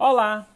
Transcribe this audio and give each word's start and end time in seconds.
Olá, 0.00 0.46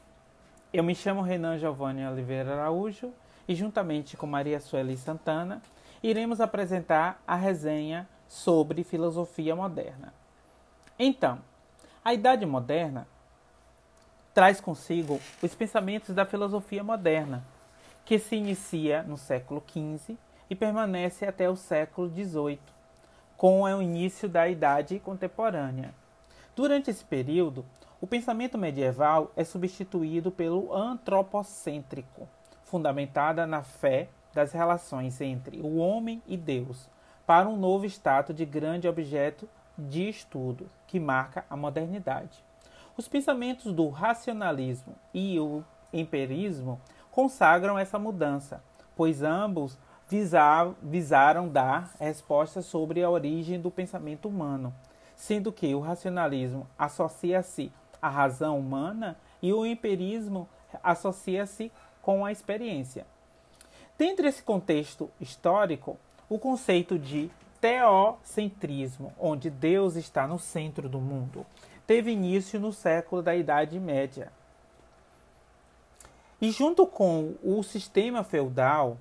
eu 0.73 0.85
me 0.85 0.95
chamo 0.95 1.21
Renan 1.21 1.59
Giovanni 1.59 2.07
Oliveira 2.07 2.53
Araújo 2.53 3.13
e, 3.49 3.57
juntamente 3.57 4.17
com 4.17 4.25
Maria 4.25 4.61
Sueli 4.61 4.97
Santana, 4.97 5.61
iremos 6.01 6.41
apresentar 6.41 7.21
a 7.27 7.35
resenha 7.35 8.09
sobre 8.29 8.85
filosofia 8.85 9.57
moderna. 9.57 10.15
Então, 10.97 11.41
a 12.05 12.15
Idade 12.15 12.47
Moderna 12.47 13.05
traz 14.33 14.61
consigo 14.61 15.21
os 15.43 15.57
pensamentos 15.57 16.15
da 16.15 16.25
filosofia 16.25 16.85
moderna, 16.85 17.45
que 18.05 18.21
se 18.21 18.37
inicia 18.37 19.03
no 19.03 19.17
século 19.17 19.61
XV 19.67 20.17
e 20.49 20.55
permanece 20.55 21.27
até 21.27 21.51
o 21.51 21.57
século 21.57 22.09
XVIII, 22.09 22.61
com 23.37 23.63
o 23.63 23.83
início 23.83 24.29
da 24.29 24.49
Idade 24.49 25.01
Contemporânea. 25.01 25.93
Durante 26.55 26.93
esse 26.93 27.05
período, 27.05 27.67
o 28.03 28.07
pensamento 28.09 28.59
medieval 28.59 29.31
é 29.37 29.45
substituído 29.45 30.33
pelo 30.33 30.75
antropocêntrico, 30.75 32.29
fundamentada 32.65 33.47
na 33.47 33.63
fé 33.63 34.09
das 34.35 34.51
relações 34.51 35.21
entre 35.21 35.61
o 35.61 35.77
homem 35.77 36.21
e 36.27 36.37
Deus, 36.37 36.91
para 37.25 37.49
um 37.49 37.57
novo 37.57 37.87
status 37.87 38.35
de 38.35 38.45
grande 38.45 38.89
objeto 38.89 39.49
de 39.79 40.09
estudo 40.09 40.67
que 40.89 40.99
marca 40.99 41.45
a 41.49 41.57
modernidade. 41.57 42.45
Os 42.97 43.07
pensamentos 43.07 43.73
do 43.73 43.89
racionalismo 43.89 44.97
e 45.15 45.39
o 45.39 45.63
empirismo 45.93 46.81
consagram 47.13 47.79
essa 47.79 48.01
mudança, 48.01 48.65
pois 48.97 49.23
ambos 49.23 49.79
visaram 50.83 51.49
dar 51.49 51.95
respostas 52.01 52.67
sobre 52.67 53.01
a 53.01 53.09
origem 53.09 53.61
do 53.61 53.71
pensamento 53.71 54.29
humano, 54.29 54.75
sendo 55.15 55.53
que 55.53 55.73
o 55.73 55.79
racionalismo 55.79 56.67
associa-se 56.77 57.71
a 58.03 58.09
razão 58.09 58.59
humana 58.59 59.17
e 59.41 59.53
o 59.53 59.65
empirismo 59.65 60.49
associa-se 60.83 61.71
com 62.03 62.25
a 62.25 62.33
experiência. 62.33 63.07
Dentro 63.97 64.25
desse 64.25 64.43
contexto 64.43 65.09
histórico, 65.21 65.97
o 66.29 66.37
conceito 66.37 66.99
de 66.99 67.31
teocentrismo, 67.61 69.13
onde 69.17 69.49
Deus 69.49 69.95
está 69.95 70.27
no 70.27 70.39
centro 70.39 70.89
do 70.89 71.01
mundo, 71.01 71.47
teve 71.87 72.11
início 72.11 72.59
no 72.59 72.73
século 72.73 73.23
da 73.23 73.37
Idade 73.37 73.79
Média. 73.79 74.33
E 76.41 76.51
junto 76.51 76.85
com 76.85 77.37
o 77.41 77.63
sistema 77.63 78.25
feudal 78.25 78.99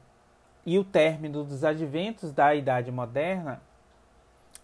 e 0.63 0.77
o 0.77 0.83
término 0.83 1.43
dos 1.43 1.63
adventos 1.63 2.31
da 2.31 2.53
Idade 2.53 2.91
Moderna, 2.91 3.59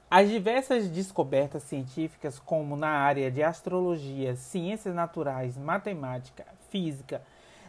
as 0.10 0.30
diversas 0.30 0.88
descobertas 0.88 1.64
científicas, 1.64 2.40
como 2.40 2.78
na 2.78 2.88
área 2.88 3.30
de 3.30 3.44
astrologia, 3.44 4.38
ciências 4.38 4.96
naturais, 4.96 5.58
matemática, 5.58 6.46
física, 6.70 7.22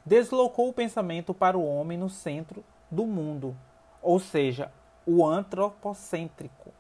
deslocou 0.06 0.69
o 0.69 0.72
pensamento 0.72 1.34
para 1.34 1.59
o 1.59 1.66
homem 1.66 1.98
no 1.98 2.09
centro 2.09 2.64
do 2.89 3.05
mundo, 3.05 3.56
ou 4.00 4.20
seja, 4.20 4.70
o 5.05 5.27
antropocêntrico. 5.27 6.72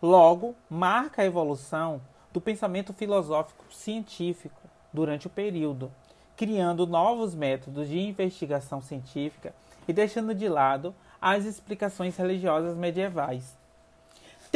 Logo, 0.00 0.54
marca 0.70 1.22
a 1.22 1.26
evolução 1.26 2.00
do 2.32 2.40
pensamento 2.40 2.92
filosófico 2.92 3.64
científico 3.72 4.60
durante 4.92 5.26
o 5.26 5.30
período, 5.30 5.90
criando 6.36 6.86
novos 6.86 7.34
métodos 7.34 7.88
de 7.88 7.98
investigação 7.98 8.80
científica 8.80 9.52
e 9.88 9.92
deixando 9.92 10.32
de 10.32 10.48
lado 10.48 10.94
as 11.20 11.44
explicações 11.44 12.16
religiosas 12.16 12.76
medievais 12.76 13.56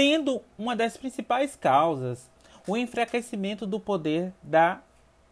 tendo 0.01 0.41
uma 0.57 0.75
das 0.75 0.97
principais 0.97 1.55
causas 1.55 2.31
o 2.67 2.75
enfraquecimento 2.75 3.67
do 3.67 3.79
poder 3.79 4.33
da 4.43 4.81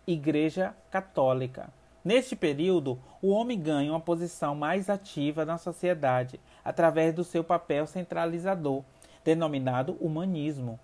Igreja 0.07 0.75
Católica. 0.91 1.71
Neste 2.05 2.37
período, 2.37 3.01
o 3.23 3.31
homem 3.31 3.59
ganha 3.59 3.91
uma 3.91 3.99
posição 3.99 4.55
mais 4.55 4.91
ativa 4.91 5.47
na 5.47 5.57
sociedade 5.57 6.39
através 6.63 7.15
do 7.15 7.25
seu 7.25 7.43
papel 7.43 7.87
centralizador, 7.87 8.85
denominado 9.25 9.97
humanismo. 10.03 10.79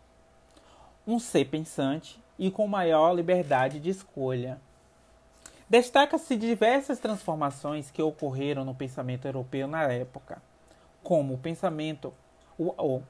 Um 1.07 1.19
ser 1.19 1.45
pensante 1.51 2.19
e 2.39 2.51
com 2.51 2.67
maior 2.67 3.13
liberdade 3.13 3.79
de 3.81 3.91
escolha. 3.91 4.59
Destaca-se 5.69 6.37
diversas 6.37 6.99
transformações 6.99 7.91
que 7.91 8.01
ocorreram 8.01 8.65
no 8.65 8.75
pensamento 8.75 9.29
europeu 9.29 9.69
na 9.69 9.83
época, 9.93 10.41
como 11.03 11.35
o 11.35 11.39
pensamento, 11.39 12.15
o, 12.59 13.03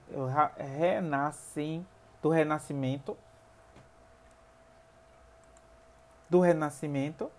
renascem, 0.58 1.86
do 2.22 2.30
Renascimento, 2.30 3.16
do 6.28 6.40
Renascimento, 6.40 7.30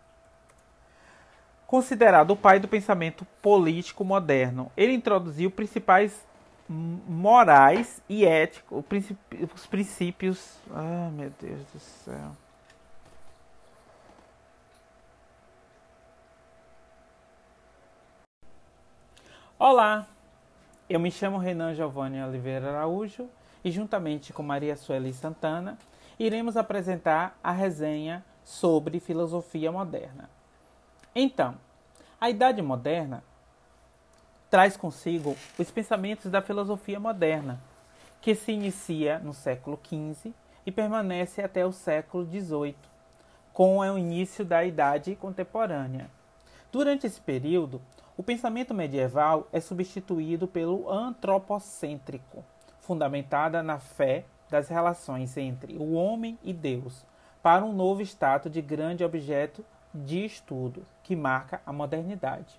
considerado 1.66 2.30
o 2.30 2.36
pai 2.36 2.60
do 2.60 2.68
pensamento 2.68 3.24
político 3.42 4.04
moderno. 4.04 4.70
Ele 4.76 4.92
introduziu 4.92 5.50
principais 5.50 6.24
morais 6.68 8.00
e 8.08 8.24
éticos, 8.24 8.84
os 9.52 9.66
princípios. 9.66 10.56
Ah, 10.70 11.10
meu 11.12 11.32
Deus 11.40 11.60
do 11.72 11.80
céu. 11.80 12.30
Olá, 19.58 20.06
eu 20.88 21.00
me 21.00 21.11
chamo 21.11 21.38
Renan 21.38 21.75
Giovanni 21.75 22.23
Oliveira 22.23 22.71
Araújo 22.71 23.29
e, 23.65 23.71
juntamente 23.73 24.33
com 24.33 24.43
Maria 24.43 24.77
Sueli 24.77 25.12
Santana, 25.12 25.77
iremos 26.19 26.56
apresentar 26.56 27.37
a 27.43 27.50
resenha 27.50 28.25
sobre 28.44 29.00
filosofia 29.00 29.73
moderna. 29.73 30.31
Então, 31.15 31.56
a 32.21 32.31
Idade 32.31 32.62
Moderna 32.62 33.23
traz 34.49 34.77
consigo 34.77 35.37
os 35.59 35.71
pensamentos 35.73 36.31
da 36.31 36.41
filosofia 36.41 37.00
moderna, 37.00 37.61
que 38.21 38.35
se 38.35 38.53
inicia 38.53 39.19
no 39.19 39.35
século 39.35 39.79
XV 39.83 40.33
e 40.65 40.71
permanece 40.71 41.43
até 41.43 41.67
o 41.67 41.73
século 41.73 42.25
XVIII, 42.25 42.77
com 43.53 43.79
o 43.79 43.99
início 43.99 44.44
da 44.44 44.65
Idade 44.65 45.17
Contemporânea. 45.17 46.09
Durante 46.71 47.06
esse 47.06 47.21
período, 47.21 47.81
o 48.16 48.22
pensamento 48.22 48.72
medieval 48.72 49.46
é 49.52 49.60
substituído 49.60 50.48
pelo 50.48 50.90
antropocêntrico, 50.90 52.42
fundamentada 52.80 53.62
na 53.62 53.78
fé 53.78 54.24
das 54.48 54.68
relações 54.68 55.36
entre 55.36 55.76
o 55.76 55.92
homem 55.92 56.38
e 56.42 56.52
Deus, 56.52 57.04
para 57.42 57.64
um 57.64 57.72
novo 57.72 58.00
status 58.00 58.50
de 58.50 58.62
grande 58.62 59.04
objeto 59.04 59.64
de 59.94 60.24
estudo, 60.24 60.82
que 61.02 61.14
marca 61.14 61.60
a 61.66 61.72
modernidade. 61.72 62.58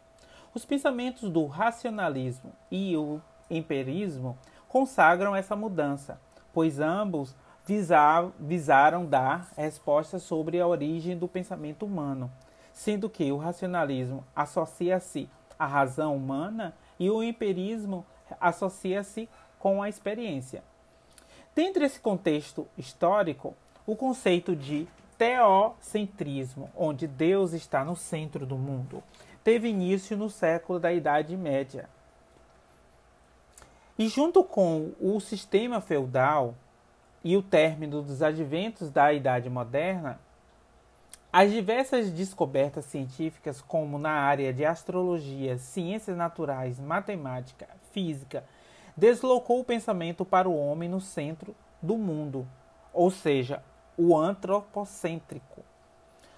Os 0.53 0.63
pensamentos 0.63 1.29
do 1.29 1.45
racionalismo 1.45 2.53
e 2.69 2.95
o 2.95 3.19
empirismo 3.49 4.37
consagram 4.67 5.35
essa 5.35 5.55
mudança, 5.55 6.19
pois 6.53 6.79
ambos 6.79 7.35
visar, 7.65 8.29
visaram 8.39 9.05
dar 9.05 9.49
respostas 9.57 10.21
sobre 10.23 10.59
a 10.59 10.67
origem 10.67 11.17
do 11.17 11.27
pensamento 11.27 11.85
humano, 11.85 12.31
sendo 12.73 13.09
que 13.09 13.31
o 13.31 13.37
racionalismo 13.37 14.23
associa-se 14.35 15.27
à 15.57 15.65
razão 15.65 16.15
humana 16.15 16.73
e 16.99 17.09
o 17.09 17.23
empirismo 17.23 18.05
associa-se 18.39 19.29
com 19.59 19.81
a 19.81 19.89
experiência. 19.89 20.63
Dentro 21.55 21.81
desse 21.81 21.99
contexto 21.99 22.67
histórico, 22.77 23.55
o 23.85 23.95
conceito 23.95 24.55
de 24.55 24.87
teocentrismo, 25.17 26.69
onde 26.75 27.07
Deus 27.07 27.53
está 27.53 27.83
no 27.83 27.95
centro 27.95 28.45
do 28.45 28.57
mundo, 28.57 29.03
teve 29.43 29.67
início 29.67 30.15
no 30.15 30.29
século 30.29 30.79
da 30.79 30.93
Idade 30.93 31.35
Média. 31.35 31.89
E 33.97 34.07
junto 34.07 34.43
com 34.43 34.91
o 35.01 35.19
sistema 35.19 35.81
feudal 35.81 36.53
e 37.23 37.35
o 37.35 37.41
término 37.41 38.03
dos 38.03 38.21
adventos 38.21 38.91
da 38.91 39.11
Idade 39.11 39.49
Moderna, 39.49 40.19
as 41.39 41.51
diversas 41.51 42.09
descobertas 42.09 42.85
científicas, 42.85 43.61
como 43.61 43.99
na 43.99 44.09
área 44.09 44.51
de 44.51 44.65
astrologia, 44.65 45.59
ciências 45.59 46.17
naturais, 46.17 46.79
matemática, 46.79 47.67
física, 47.91 48.43
deslocou 48.97 49.59
o 49.59 49.63
pensamento 49.63 50.25
para 50.25 50.49
o 50.49 50.57
homem 50.57 50.89
no 50.89 50.99
centro 50.99 51.55
do 51.79 51.95
mundo, 51.95 52.47
ou 52.91 53.11
seja, 53.11 53.61
o 53.95 54.17
antropocêntrico. 54.17 55.63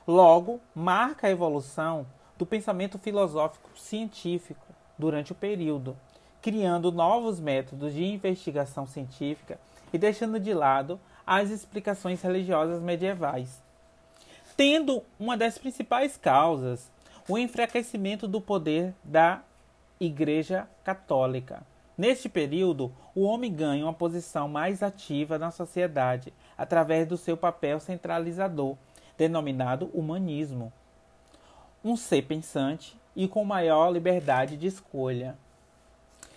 Logo, 0.06 0.60
marca 0.76 1.28
a 1.28 1.32
evolução 1.32 2.06
do 2.38 2.46
pensamento 2.46 3.00
filosófico 3.00 3.70
científico 3.80 4.68
durante 4.98 5.32
o 5.32 5.36
período, 5.36 5.96
criando 6.42 6.92
novos 6.92 7.40
métodos 7.40 7.94
de 7.94 8.04
investigação 8.04 8.86
científica 8.86 9.62
e 9.94 9.98
deixando 9.98 10.42
de 10.42 10.54
lado 10.54 11.00
as 11.26 11.52
explicações 11.52 12.22
religiosas 12.22 12.82
medievais. 12.82 13.69
Tendo 14.60 15.04
uma 15.18 15.38
das 15.38 15.58
principais 15.58 16.18
causas 16.18 16.92
o 17.30 17.38
enfraquecimento 17.38 18.28
do 18.28 18.42
poder 18.42 18.94
da 19.02 19.42
Igreja 19.98 20.68
Católica. 20.84 21.64
Neste 21.98 22.28
período, 22.28 22.92
o 23.16 23.22
homem 23.22 23.54
ganha 23.54 23.86
uma 23.86 23.94
posição 23.94 24.50
mais 24.50 24.84
ativa 24.84 25.40
na 25.40 25.50
sociedade 25.50 26.34
através 26.58 27.08
do 27.08 27.16
seu 27.16 27.38
papel 27.38 27.80
centralizador, 27.80 28.76
denominado 29.18 29.90
humanismo. 29.94 30.74
Um 31.82 31.96
ser 31.96 32.24
pensante 32.24 33.00
e 33.16 33.30
com 33.30 33.46
maior 33.46 33.90
liberdade 33.90 34.58
de 34.58 34.68
escolha. 34.68 35.38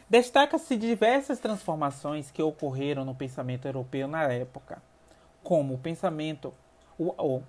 Destaca-se 0.09 0.77
diversas 0.77 1.41
transformações 1.41 2.31
que 2.31 2.41
ocorreram 2.41 3.05
no 3.05 3.17
pensamento 3.17 3.67
europeu 3.67 4.07
na 4.07 4.33
época, 4.33 4.81
como 5.43 5.75
o 5.75 5.79
pensamento, 5.79 6.55
o, 6.97 7.43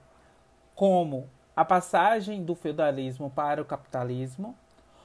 como 0.75 1.30
a 1.56 1.64
passagem 1.64 2.44
do 2.44 2.56
feudalismo 2.56 3.30
para 3.30 3.62
o 3.62 3.66
capitalismo, 3.66 4.58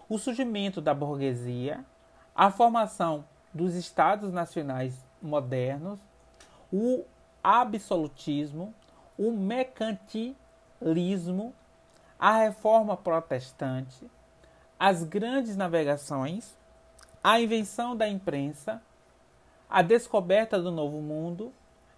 o 0.09 0.17
surgimento 0.19 0.81
da 0.81 0.95
burguesia, 0.95 1.85
a 2.35 2.51
formação 2.51 3.27
dos 3.53 3.75
estados 3.75 4.33
nacionais 4.33 5.05
modernos, 5.21 6.01
o 6.73 7.05
absolutismo, 7.43 8.73
o 9.19 9.31
mercantilismo, 9.33 11.53
a 12.19 12.39
reforma 12.39 12.97
protestante, 12.97 14.11
as 14.79 15.05
grandes 15.05 15.55
navegações, 15.57 16.57
a 17.23 17.39
invenção 17.41 17.95
da 17.97 18.09
imprensa, 18.09 18.83
a 19.69 19.83
descoberta 19.83 20.59
do 20.61 20.71
novo 20.71 21.03
mundo 21.03 21.53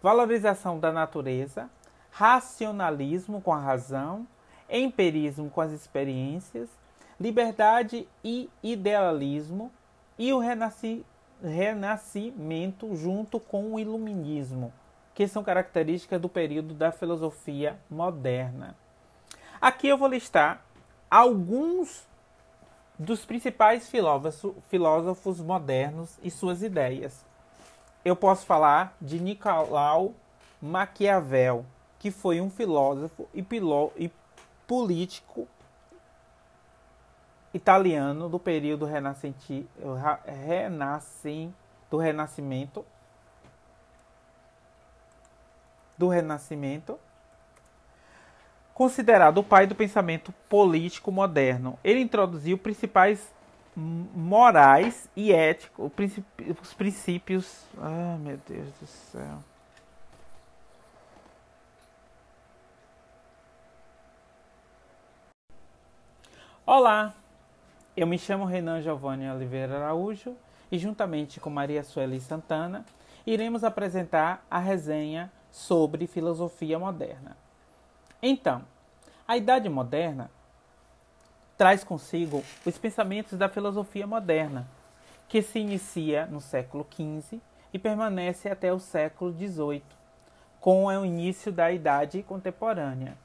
valorização 0.02 0.80
da 0.80 0.92
natureza, 0.92 1.70
racionalismo 2.12 3.42
com 3.42 3.54
a 3.54 3.60
razão, 3.60 4.28
empirismo 4.70 5.50
com 5.50 5.62
as 5.62 5.72
experiências, 5.72 6.70
liberdade 7.20 8.08
e 8.24 8.50
idealismo 8.64 9.72
e 10.18 10.34
o 10.34 10.40
renasci 10.40 11.06
renascimento 11.44 12.96
junto 12.96 13.40
com 13.40 13.74
o 13.74 13.80
iluminismo, 13.80 14.72
que 15.14 15.28
são 15.28 15.44
características 15.44 16.22
do 16.22 16.30
período 16.30 16.74
da 16.74 16.92
filosofia 16.92 17.78
moderna. 17.90 18.76
Aqui 19.60 19.88
eu 19.88 19.98
vou 19.98 20.08
listar 20.08 20.64
alguns 21.10 22.08
dos 22.98 23.26
principais 23.26 23.90
filósofos 24.70 25.40
modernos 25.40 26.18
e 26.24 26.30
suas 26.30 26.62
ideias. 26.62 27.26
Eu 28.06 28.16
posso 28.16 28.46
falar 28.46 28.96
de 29.02 29.20
Nicolau 29.20 30.14
Maquiavel, 30.62 31.66
que 32.00 32.12
foi 32.12 32.40
um 32.40 32.50
filósofo 32.50 33.28
e, 33.34 33.46
e 33.98 34.12
político 34.68 35.48
italiano 37.54 38.30
do 38.30 38.40
período 38.40 38.86
renascenti, 38.86 39.68
renascim, 40.26 41.54
do 41.90 41.98
Renascimento 41.98 42.86
do 45.98 46.08
Renascimento 46.08 46.98
considerado 48.74 49.40
o 49.40 49.44
pai 49.44 49.68
do 49.68 49.76
pensamento 49.76 50.32
político 50.50 51.12
moderno. 51.12 51.78
Ele 51.84 52.00
introduziu 52.00 52.58
principais 52.58 53.32
morais 53.76 55.08
e 55.16 55.32
éticos, 55.32 55.92
os 56.60 56.74
princípios. 56.74 57.64
Ah, 57.78 58.18
meu 58.20 58.40
Deus 58.48 58.70
do 58.80 58.88
céu. 58.88 59.44
Olá, 66.66 67.14
eu 67.96 68.08
me 68.08 68.18
chamo 68.18 68.46
Renan 68.46 68.82
Giovanni 68.82 69.30
Oliveira 69.30 69.78
Araújo 69.78 70.36
e, 70.72 70.78
juntamente 70.78 71.40
com 71.40 71.50
Maria 71.50 71.84
Sueli 71.84 72.20
Santana, 72.20 72.86
iremos 73.26 73.64
apresentar 73.64 74.46
a 74.50 74.60
resenha 74.60 75.32
sobre 75.52 76.08
filosofia 76.08 76.80
moderna. 76.80 77.36
Então, 78.22 78.64
a 79.28 79.36
Idade 79.36 79.68
Moderna 79.68 80.32
traz 81.58 81.84
consigo 81.84 82.44
os 82.66 82.78
pensamentos 82.78 83.38
da 83.38 83.50
filosofia 83.50 84.08
moderna, 84.08 84.68
que 85.28 85.42
se 85.42 85.60
inicia 85.60 86.26
no 86.26 86.40
século 86.40 86.88
XV 86.90 87.40
e 87.74 87.80
permanece 87.80 88.50
até 88.50 88.74
o 88.74 88.80
século 88.80 89.32
XVIII, 89.34 89.84
com 90.60 90.86
o 90.86 91.06
início 91.06 91.52
da 91.52 91.72
Idade 91.72 92.24
Contemporânea. 92.24 93.18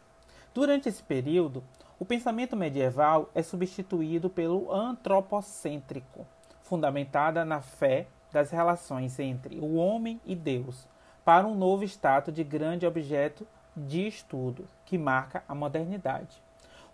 Durante 0.52 0.88
esse 0.88 1.02
período, 1.02 1.62
o 1.98 2.04
pensamento 2.04 2.54
medieval 2.54 3.30
é 3.34 3.42
substituído 3.42 4.28
pelo 4.28 4.72
antropocêntrico, 4.72 6.26
fundamentada 6.60 7.44
na 7.44 7.62
fé 7.62 8.06
das 8.30 8.50
relações 8.50 9.18
entre 9.18 9.58
o 9.58 9.76
homem 9.76 10.20
e 10.26 10.34
Deus, 10.34 10.86
para 11.24 11.46
um 11.46 11.54
novo 11.54 11.84
status 11.84 12.34
de 12.34 12.44
grande 12.44 12.86
objeto 12.86 13.46
de 13.74 14.06
estudo 14.06 14.66
que 14.84 14.98
marca 14.98 15.42
a 15.48 15.54
modernidade. 15.54 16.42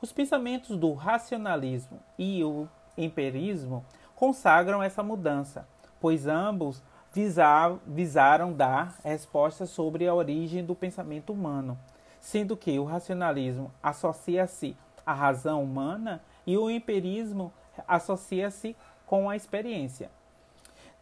Os 0.00 0.12
pensamentos 0.12 0.76
do 0.76 0.92
racionalismo 0.92 1.98
e 2.16 2.44
o 2.44 2.68
empirismo 2.96 3.84
consagram 4.14 4.82
essa 4.82 5.02
mudança, 5.02 5.66
pois 6.00 6.28
ambos 6.28 6.80
visar, 7.12 7.76
visaram 7.86 8.52
dar 8.52 8.96
respostas 9.04 9.70
sobre 9.70 10.06
a 10.06 10.14
origem 10.14 10.64
do 10.64 10.76
pensamento 10.76 11.32
humano, 11.32 11.76
sendo 12.20 12.56
que 12.56 12.78
o 12.78 12.84
racionalismo 12.84 13.72
associa-se 13.82 14.76
à 15.04 15.12
razão 15.12 15.62
humana 15.62 16.22
e 16.46 16.56
o 16.56 16.70
empirismo 16.70 17.52
associa-se 17.86 18.76
com 19.06 19.28
a 19.28 19.36
experiência. 19.36 20.10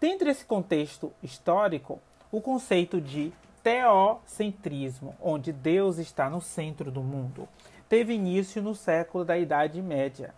Dentro 0.00 0.26
desse 0.26 0.44
contexto 0.44 1.12
histórico, 1.22 2.00
o 2.32 2.40
conceito 2.40 3.00
de 3.00 3.32
teocentrismo, 3.62 5.14
onde 5.20 5.52
Deus 5.52 5.98
está 5.98 6.30
no 6.30 6.40
centro 6.40 6.90
do 6.90 7.02
mundo, 7.02 7.48
teve 7.88 8.14
início 8.14 8.62
no 8.62 8.74
século 8.74 9.24
da 9.24 9.38
Idade 9.38 9.82
Média. 9.82 10.34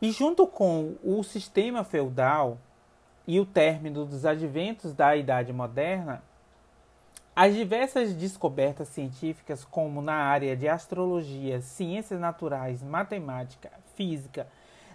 E 0.00 0.12
junto 0.12 0.46
com 0.46 0.94
o 1.02 1.22
sistema 1.24 1.82
feudal 1.82 2.58
e 3.26 3.40
o 3.40 3.44
término 3.44 4.04
dos 4.04 4.24
adventos 4.24 4.94
da 4.94 5.16
Idade 5.16 5.52
Moderna, 5.52 6.22
As 7.40 7.54
diversas 7.54 8.14
descobertas 8.14 8.88
científicas, 8.88 9.64
como 9.64 10.02
na 10.02 10.14
área 10.14 10.56
de 10.56 10.68
astrologia, 10.68 11.60
ciências 11.60 12.18
naturais, 12.18 12.82
matemática, 12.82 13.70
física, 13.94 14.48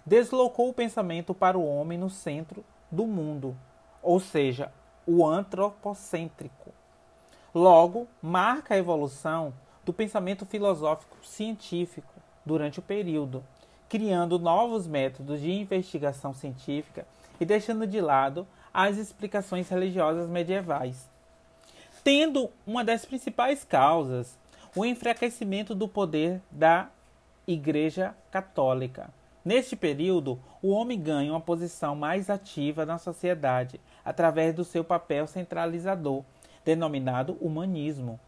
deslocou 0.04 0.68
o 0.68 0.74
pensamento 0.74 1.32
para 1.32 1.56
o 1.56 1.66
homem 1.66 1.96
no 1.96 2.10
centro 2.10 2.62
do 2.90 3.06
mundo, 3.06 3.56
ou 4.02 4.20
seja, 4.20 4.70
o 5.06 5.26
antropocêntrico. 5.26 6.70
Logo, 7.54 8.06
marca 8.20 8.74
a 8.74 8.78
evolução 8.78 9.54
do 9.82 9.94
pensamento 9.94 10.44
filosófico 10.44 11.16
científico 11.24 12.12
durante 12.44 12.78
o 12.78 12.82
período, 12.82 13.42
criando 13.88 14.38
novos 14.38 14.86
métodos 14.86 15.40
de 15.40 15.50
investigação 15.50 16.34
científica 16.34 17.06
e 17.40 17.46
deixando 17.46 17.86
de 17.86 18.02
lado 18.02 18.46
as 18.70 18.98
explicações 18.98 19.66
religiosas 19.70 20.28
medievais. 20.28 21.13
Tendo 22.04 22.50
uma 22.66 22.84
das 22.84 23.06
principais 23.06 23.64
causas 23.64 24.38
o 24.76 24.84
enfraquecimento 24.84 25.74
do 25.74 25.88
poder 25.88 26.42
da 26.50 26.90
Igreja 27.46 28.14
Católica. 28.30 29.08
Neste 29.42 29.74
período, 29.74 30.38
o 30.60 30.68
homem 30.68 31.00
ganha 31.00 31.32
uma 31.32 31.40
posição 31.40 31.96
mais 31.96 32.28
ativa 32.28 32.84
na 32.84 32.98
sociedade 32.98 33.80
através 34.04 34.54
do 34.54 34.66
seu 34.66 34.84
papel 34.84 35.26
centralizador, 35.26 36.22
denominado 36.62 37.38
humanismo. 37.40 38.20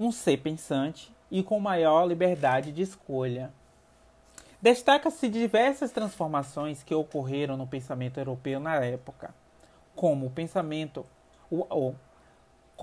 Um 0.00 0.10
ser 0.10 0.38
pensante 0.38 1.12
e 1.30 1.42
com 1.42 1.60
maior 1.60 2.06
liberdade 2.06 2.72
de 2.72 2.80
escolha. 2.80 3.52
Destaca-se 4.62 5.28
diversas 5.28 5.90
transformações 5.90 6.82
que 6.82 6.94
ocorreram 6.94 7.54
no 7.54 7.66
pensamento 7.66 8.18
europeu 8.18 8.58
na 8.58 8.76
época, 8.76 9.34
como 9.94 10.26
o 10.26 10.30
pensamento, 10.30 11.04
o, 11.50 11.94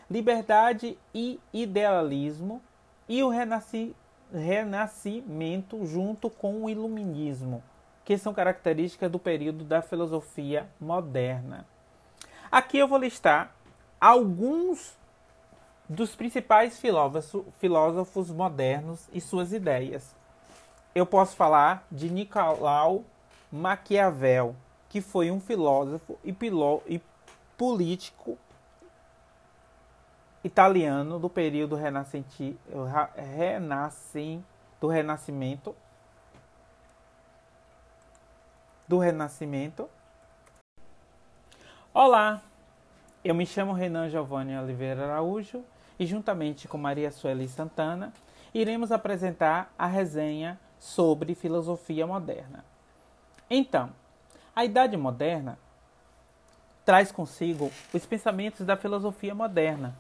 liberdade 0.10 0.98
e 1.14 1.40
idealismo 1.54 2.62
e 3.08 3.22
o 3.22 3.30
renasci 3.30 3.96
renascimento 4.34 5.86
junto 5.86 6.30
com 6.30 6.64
o 6.64 6.70
iluminismo 6.70 7.64
que 8.10 8.18
são 8.18 8.34
características 8.34 9.12
do 9.12 9.20
período 9.20 9.64
da 9.64 9.84
filosofia 9.84 10.68
moderna. 10.82 11.64
Aqui 12.52 12.80
eu 12.80 12.88
vou 12.88 12.98
listar 12.98 13.54
alguns 14.02 14.98
dos 15.88 16.16
principais 16.16 16.80
filósofos 16.80 18.32
modernos 18.32 19.08
e 19.14 19.22
suas 19.22 19.54
ideias. 19.54 20.16
Eu 20.96 21.06
posso 21.06 21.36
falar 21.36 21.86
de 21.92 22.10
Nicolau 22.10 23.04
Maquiavel, 23.52 24.56
que 24.90 25.02
foi 25.02 25.30
um 25.30 25.40
filósofo 25.40 26.18
e, 26.24 26.36
e 26.88 27.02
político 27.56 28.40
italiano 30.44 31.20
do 31.20 31.30
período 31.30 31.76
renascente, 31.76 32.58
renascem, 33.36 34.44
do 34.80 34.88
Renascimento 34.88 35.76
do 38.90 38.98
Renascimento. 38.98 39.88
Olá, 41.94 42.42
eu 43.24 43.36
me 43.36 43.46
chamo 43.46 43.72
Renan 43.72 44.10
Giovanni 44.10 44.58
Oliveira 44.58 45.04
Araújo 45.04 45.64
e, 46.00 46.08
juntamente 46.08 46.68
com 46.68 46.76
Maria 46.76 47.12
Sueli 47.12 47.48
Santana, 47.48 48.12
iremos 48.52 48.92
apresentar 48.92 49.72
a 49.78 49.86
resenha 49.86 50.60
sobre 50.80 51.36
filosofia 51.36 52.08
moderna. 52.08 52.66
Então, 53.48 53.92
a 54.56 54.66
Idade 54.66 54.98
Moderna 54.98 55.60
traz 56.84 57.12
consigo 57.12 57.72
os 57.94 58.06
pensamentos 58.08 58.66
da 58.66 58.76
filosofia 58.76 59.36
moderna, 59.36 59.96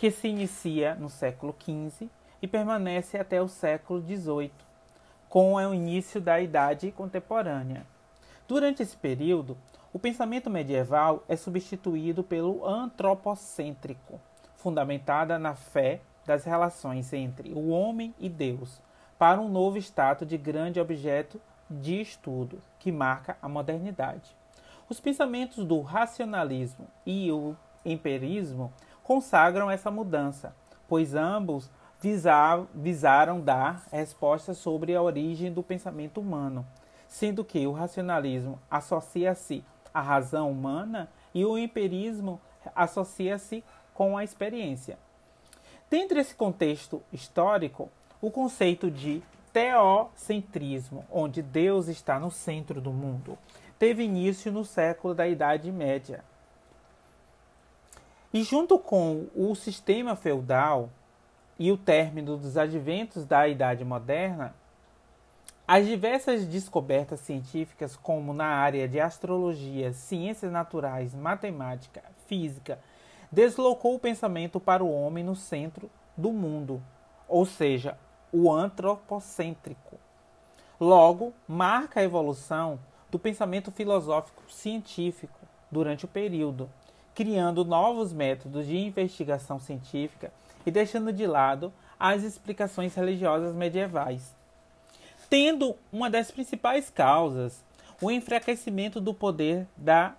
que 0.00 0.10
se 0.10 0.28
inicia 0.28 0.94
no 0.94 1.10
século 1.10 1.54
XV 1.60 2.08
e 2.40 2.48
permanece 2.48 3.18
até 3.18 3.42
o 3.42 3.46
século 3.46 4.00
XVIII, 4.00 4.50
com 5.28 5.52
o 5.52 5.74
início 5.74 6.22
da 6.22 6.40
Idade 6.40 6.90
Contemporânea. 6.90 7.84
Durante 8.48 8.82
esse 8.82 8.96
período, 8.96 9.58
o 9.92 9.98
pensamento 9.98 10.48
medieval 10.48 11.22
é 11.28 11.36
substituído 11.36 12.24
pelo 12.24 12.66
antropocêntrico, 12.66 14.18
fundamentada 14.56 15.38
na 15.38 15.54
fé 15.54 16.00
das 16.24 16.44
relações 16.44 17.12
entre 17.12 17.52
o 17.52 17.68
homem 17.68 18.14
e 18.18 18.30
Deus, 18.30 18.80
para 19.18 19.38
um 19.38 19.50
novo 19.50 19.76
estado 19.76 20.24
de 20.24 20.38
grande 20.38 20.80
objeto 20.80 21.38
de 21.68 22.00
estudo 22.00 22.58
que 22.78 22.90
marca 22.90 23.36
a 23.42 23.50
modernidade. 23.50 24.34
Os 24.88 24.98
pensamentos 24.98 25.62
do 25.62 25.82
racionalismo 25.82 26.88
e 27.04 27.30
o 27.30 27.54
empirismo 27.84 28.72
consagram 29.10 29.68
essa 29.68 29.90
mudança, 29.90 30.54
pois 30.88 31.16
ambos 31.16 31.68
visaram 32.72 33.40
dar 33.40 33.84
respostas 33.90 34.56
sobre 34.58 34.94
a 34.94 35.02
origem 35.02 35.52
do 35.52 35.64
pensamento 35.64 36.20
humano 36.20 36.64
sendo 37.10 37.44
que 37.44 37.66
o 37.66 37.72
racionalismo 37.72 38.58
associa-se 38.70 39.64
à 39.92 40.00
razão 40.00 40.50
humana 40.50 41.10
e 41.34 41.44
o 41.44 41.58
empirismo 41.58 42.40
associa-se 42.74 43.64
com 43.92 44.16
a 44.16 44.22
experiência. 44.22 44.96
Dentro 45.90 46.14
desse 46.14 46.36
contexto 46.36 47.02
histórico, 47.12 47.90
o 48.22 48.30
conceito 48.30 48.88
de 48.88 49.22
teocentrismo, 49.52 51.04
onde 51.10 51.42
Deus 51.42 51.88
está 51.88 52.20
no 52.20 52.30
centro 52.30 52.80
do 52.80 52.92
mundo, 52.92 53.36
teve 53.76 54.04
início 54.04 54.52
no 54.52 54.64
século 54.64 55.12
da 55.12 55.26
Idade 55.26 55.72
Média. 55.72 56.24
E 58.32 58.42
junto 58.44 58.78
com 58.78 59.26
o 59.34 59.54
sistema 59.54 60.14
feudal 60.14 60.88
e 61.58 61.72
o 61.72 61.76
término 61.76 62.36
dos 62.36 62.56
adventos 62.56 63.24
da 63.24 63.48
Idade 63.48 63.84
Moderna, 63.84 64.54
as 65.66 65.86
diversas 65.86 66.44
descobertas 66.44 67.20
científicas, 67.20 67.96
como 67.96 68.32
na 68.32 68.46
área 68.46 68.88
de 68.88 68.98
astrologia, 68.98 69.92
ciências 69.92 70.50
naturais, 70.50 71.14
matemática, 71.14 72.02
física, 72.26 72.78
deslocou 73.30 73.94
o 73.94 73.98
pensamento 73.98 74.58
para 74.58 74.82
o 74.82 74.92
homem 74.92 75.22
no 75.22 75.36
centro 75.36 75.90
do 76.16 76.32
mundo, 76.32 76.82
ou 77.28 77.46
seja, 77.46 77.96
o 78.32 78.52
antropocêntrico. 78.52 79.98
Logo, 80.80 81.32
marca 81.46 82.00
a 82.00 82.04
evolução 82.04 82.78
do 83.10 83.18
pensamento 83.18 83.70
filosófico 83.70 84.50
científico 84.50 85.38
durante 85.70 86.04
o 86.04 86.08
período, 86.08 86.68
criando 87.14 87.64
novos 87.64 88.12
métodos 88.12 88.66
de 88.66 88.76
investigação 88.76 89.58
científica 89.58 90.32
e 90.64 90.70
deixando 90.70 91.12
de 91.12 91.26
lado 91.26 91.72
as 91.98 92.22
explicações 92.22 92.94
religiosas 92.94 93.54
medievais 93.54 94.40
tendo 95.30 95.76
uma 95.92 96.10
das 96.10 96.32
principais 96.32 96.90
causas 96.90 97.64
o 98.02 98.10
enfraquecimento 98.10 99.00
do 99.00 99.14
poder 99.14 99.66
da 99.76 100.14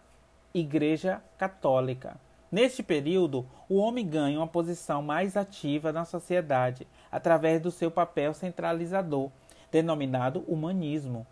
Igreja 0.53 1.21
Católica. 1.38 2.15
Neste 2.50 2.81
período, 2.81 3.45
o 3.67 3.75
homem 3.75 4.07
ganha 4.07 4.39
uma 4.39 4.48
posição 4.48 5.01
mais 5.01 5.36
ativa 5.36 5.91
na 5.91 6.05
sociedade 6.05 6.88
através 7.12 7.62
do 7.62 7.71
seu 7.71 7.91
papel 7.91 8.33
centralizador, 8.33 9.29
denominado 9.69 10.45
humanismo. 10.48 11.27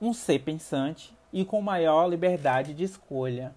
Um 0.00 0.12
ser 0.12 0.40
pensante 0.40 1.14
e 1.32 1.44
com 1.44 1.60
maior 1.62 2.08
liberdade 2.08 2.74
de 2.74 2.84
escolha. 2.84 3.54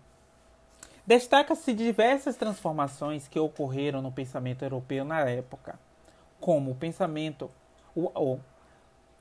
Destaca-se 1.08 1.74
diversas 1.74 2.36
transformações 2.36 3.28
que 3.30 3.40
ocorreram 3.40 4.02
no 4.02 4.12
pensamento 4.12 4.64
europeu 4.64 5.06
na 5.06 5.22
época, 5.22 5.80
como 6.38 6.72
o 6.72 6.76
pensamento, 6.76 7.50
o, 7.96 8.38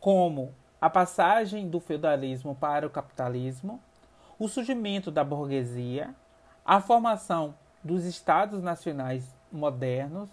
como 0.00 0.52
a 0.80 0.90
passagem 0.90 1.68
do 1.68 1.78
feudalismo 1.78 2.56
para 2.56 2.84
o 2.86 2.90
capitalismo, 2.90 3.80
o 4.36 4.48
surgimento 4.48 5.12
da 5.12 5.24
burguesia, 5.24 6.12
a 6.64 6.80
formação 6.80 7.54
dos 7.84 8.04
estados 8.04 8.60
nacionais 8.62 9.34
modernos, 9.50 10.28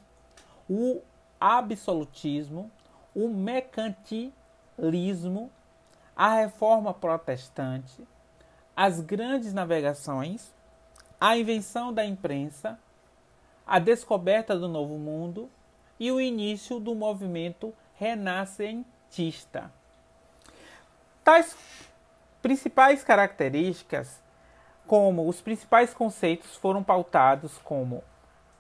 o 0.68 1.02
absolutismo, 1.40 2.70
o 3.16 3.30
mercantilismo, 3.30 5.50
a 6.16 6.34
reforma 6.34 6.94
protestante, 6.94 8.06
as 8.76 9.00
grandes 9.00 9.54
navegações, 9.54 10.53
a 11.24 11.36
invenção 11.38 11.94
da 11.94 12.06
imprensa, 12.06 12.78
a 13.66 13.80
descoberta 13.80 14.60
do 14.60 14.68
novo 14.68 14.98
mundo 14.98 15.50
e 15.98 16.12
o 16.12 16.20
início 16.20 16.82
do 16.82 16.94
movimento 16.94 17.74
renascentista. 17.94 19.72
Tais 21.24 21.56
principais 22.42 23.06
características, 23.06 24.22
como 24.86 25.26
os 25.26 25.40
principais 25.40 25.94
conceitos 25.94 26.58
foram 26.58 26.84
pautados 26.84 27.58
como 27.60 28.04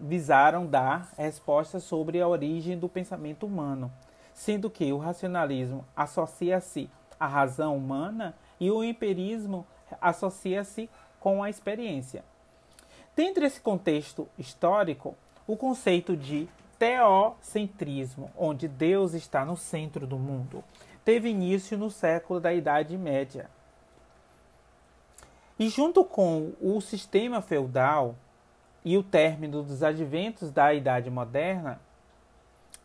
visaram 0.00 0.66
dar 0.66 1.12
respostas 1.16 1.84
sobre 1.84 2.20
a 2.20 2.26
origem 2.26 2.76
do 2.76 2.88
pensamento 2.88 3.46
humano 3.46 3.92
sendo 4.36 4.68
que 4.68 4.92
o 4.92 4.98
racionalismo 4.98 5.84
associa-se 5.96 6.90
à 7.18 7.26
razão 7.26 7.74
humana 7.74 8.34
e 8.60 8.70
o 8.70 8.84
empirismo 8.84 9.66
associa-se 9.98 10.90
com 11.18 11.42
a 11.42 11.48
experiência. 11.48 12.22
Dentro 13.16 13.40
desse 13.40 13.60
contexto 13.62 14.28
histórico, 14.38 15.16
o 15.46 15.56
conceito 15.56 16.14
de 16.14 16.46
teocentrismo, 16.78 18.30
onde 18.36 18.68
Deus 18.68 19.14
está 19.14 19.42
no 19.42 19.56
centro 19.56 20.06
do 20.06 20.18
mundo, 20.18 20.62
teve 21.06 21.28
início 21.28 21.78
no 21.78 21.88
século 21.88 22.40
da 22.40 22.52
Idade 22.52 22.98
Média. 22.98 23.48
E 25.56 25.68
junto 25.68 26.04
com 26.04 26.52
o 26.60 26.80
sistema 26.80 27.40
feudal 27.40 28.16
e 28.84 28.98
o 28.98 29.04
término 29.04 29.62
dos 29.62 29.84
adventos 29.84 30.50
da 30.50 30.74
Idade 30.74 31.08
Moderna, 31.08 31.80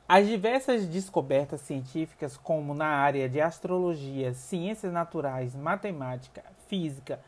as 0.07 0.27
diversas 0.27 0.85
descobertas 0.85 1.61
científicas, 1.61 2.37
como 2.37 2.75
na 2.75 2.89
área 2.89 3.27
de 3.27 3.41
astrologia, 3.41 4.35
ciências 4.35 4.93
naturais, 4.93 5.55
matemática, 5.55 6.43
física, 6.67 7.19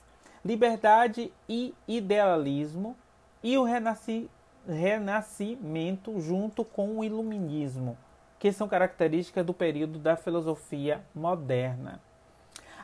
liberdade 0.44 1.32
e 1.48 1.74
idealismo 1.86 2.96
e 3.42 3.56
o 3.56 3.64
renascimento 3.64 4.30
renascimento 4.66 6.20
junto 6.20 6.64
com 6.64 6.98
o 6.98 7.04
iluminismo, 7.04 7.96
que 8.38 8.52
são 8.52 8.68
características 8.68 9.44
do 9.44 9.52
período 9.52 9.98
da 9.98 10.16
filosofia 10.16 11.04
moderna. 11.14 12.00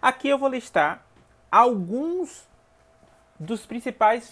Aqui 0.00 0.29
eu 0.29 0.38
vou 0.38 0.48
listar 0.48 1.05
alguns 1.50 2.48
dos 3.38 3.64
principais 3.64 4.31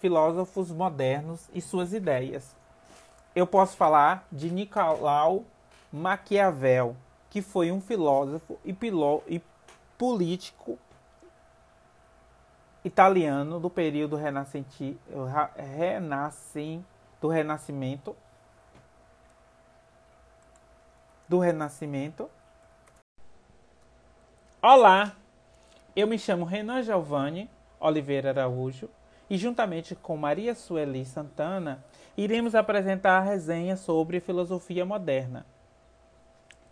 filósofos 0.00 0.70
modernos 0.70 1.48
e 1.52 1.60
suas 1.60 1.92
ideias. 1.92 2.56
Eu 3.34 3.46
posso 3.46 3.76
falar 3.76 4.26
de 4.32 4.50
Nicolau 4.50 5.44
Maquiavel, 5.92 6.96
que 7.28 7.40
foi 7.40 7.70
um 7.70 7.80
filósofo 7.80 8.58
e, 8.64 8.76
e 9.28 9.42
político 9.96 10.78
italiano 12.84 13.60
do 13.60 13.70
período 13.70 14.16
renascenti, 14.16 14.98
do 17.20 17.28
Renascimento 17.28 18.16
do 21.28 21.38
Renascimento. 21.38 22.28
Olá, 24.60 25.14
eu 25.94 26.08
me 26.08 26.18
chamo 26.18 26.44
Renan 26.44 26.82
Giovanni 26.82 27.48
Oliveira 27.78 28.30
Araújo 28.30 28.90
e 29.28 29.38
juntamente 29.38 29.94
com 29.94 30.16
Maria 30.16 30.56
Sueli 30.56 31.04
Santana 31.04 31.84
iremos 32.16 32.54
apresentar 32.54 33.18
a 33.18 33.24
resenha 33.24 33.76
sobre 33.76 34.20
filosofia 34.20 34.84
moderna. 34.84 35.46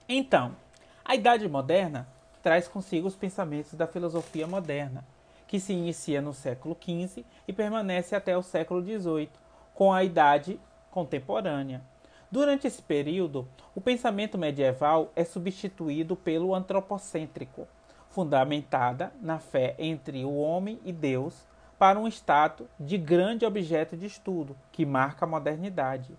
Então, 0.08 0.56
a 1.04 1.14
Idade 1.14 1.48
Moderna 1.48 2.08
traz 2.42 2.68
consigo 2.68 3.08
os 3.08 3.16
pensamentos 3.16 3.74
da 3.74 3.86
filosofia 3.86 4.46
moderna, 4.46 5.04
que 5.46 5.58
se 5.58 5.72
inicia 5.72 6.20
no 6.20 6.34
século 6.34 6.76
XV 6.80 7.24
e 7.46 7.52
permanece 7.52 8.14
até 8.14 8.36
o 8.36 8.42
século 8.42 8.82
XVIII, 8.82 9.30
com 9.74 9.92
a 9.92 10.04
Idade 10.04 10.58
Contemporânea. 10.90 11.82
Durante 12.30 12.66
esse 12.66 12.82
período, 12.82 13.48
o 13.74 13.80
pensamento 13.80 14.36
medieval 14.36 15.10
é 15.16 15.24
substituído 15.24 16.14
pelo 16.14 16.54
antropocêntrico, 16.54 17.66
fundamentada 18.10 19.12
na 19.20 19.38
fé 19.38 19.74
entre 19.78 20.24
o 20.24 20.36
homem 20.36 20.78
e 20.84 20.92
Deus, 20.92 21.46
para 21.78 21.98
um 21.98 22.08
status 22.08 22.66
de 22.78 22.98
grande 22.98 23.46
objeto 23.46 23.96
de 23.96 24.06
estudo 24.06 24.56
que 24.72 24.84
marca 24.84 25.24
a 25.24 25.28
modernidade. 25.28 26.16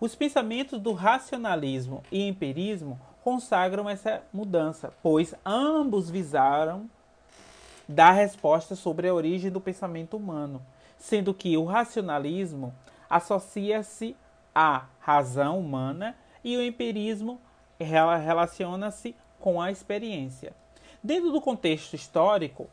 Os 0.00 0.14
pensamentos 0.14 0.80
do 0.80 0.92
racionalismo 0.92 2.02
e 2.10 2.26
empirismo 2.26 2.98
consagram 3.22 3.88
essa 3.88 4.22
mudança, 4.32 4.92
pois 5.02 5.34
ambos 5.44 6.08
visaram 6.08 6.88
dar 7.86 8.12
resposta 8.12 8.76
sobre 8.76 9.08
a 9.08 9.14
origem 9.14 9.50
do 9.50 9.60
pensamento 9.60 10.16
humano, 10.16 10.62
sendo 10.96 11.34
que 11.34 11.56
o 11.56 11.64
racionalismo 11.64 12.72
associa-se 13.08 14.16
à 14.54 14.84
razão 15.00 15.58
humana 15.58 16.16
e 16.42 16.56
o 16.56 16.62
empirismo 16.62 17.40
relaciona-se 17.78 19.14
com 19.38 19.60
a 19.60 19.70
experiência. 19.70 20.52
Dentro 21.02 21.32
do 21.32 21.40
contexto 21.40 21.94
histórico, 21.94 22.68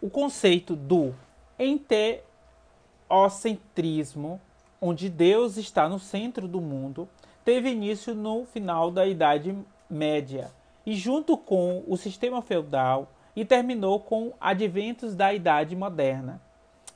o 0.00 0.08
conceito 0.08 0.76
do 0.76 1.12
enteocentrismo, 1.58 4.40
onde 4.80 5.08
Deus 5.08 5.56
está 5.56 5.88
no 5.88 5.98
centro 5.98 6.46
do 6.46 6.60
mundo, 6.60 7.08
teve 7.44 7.70
início 7.70 8.14
no 8.14 8.44
final 8.44 8.88
da 8.90 9.06
Idade 9.06 9.56
Média 9.90 10.52
e 10.86 10.94
junto 10.94 11.36
com 11.36 11.82
o 11.86 11.96
sistema 11.96 12.40
feudal 12.40 13.08
e 13.34 13.44
terminou 13.44 13.98
com 14.00 14.32
adventos 14.40 15.14
da 15.14 15.34
Idade 15.34 15.76
Moderna. 15.76 16.40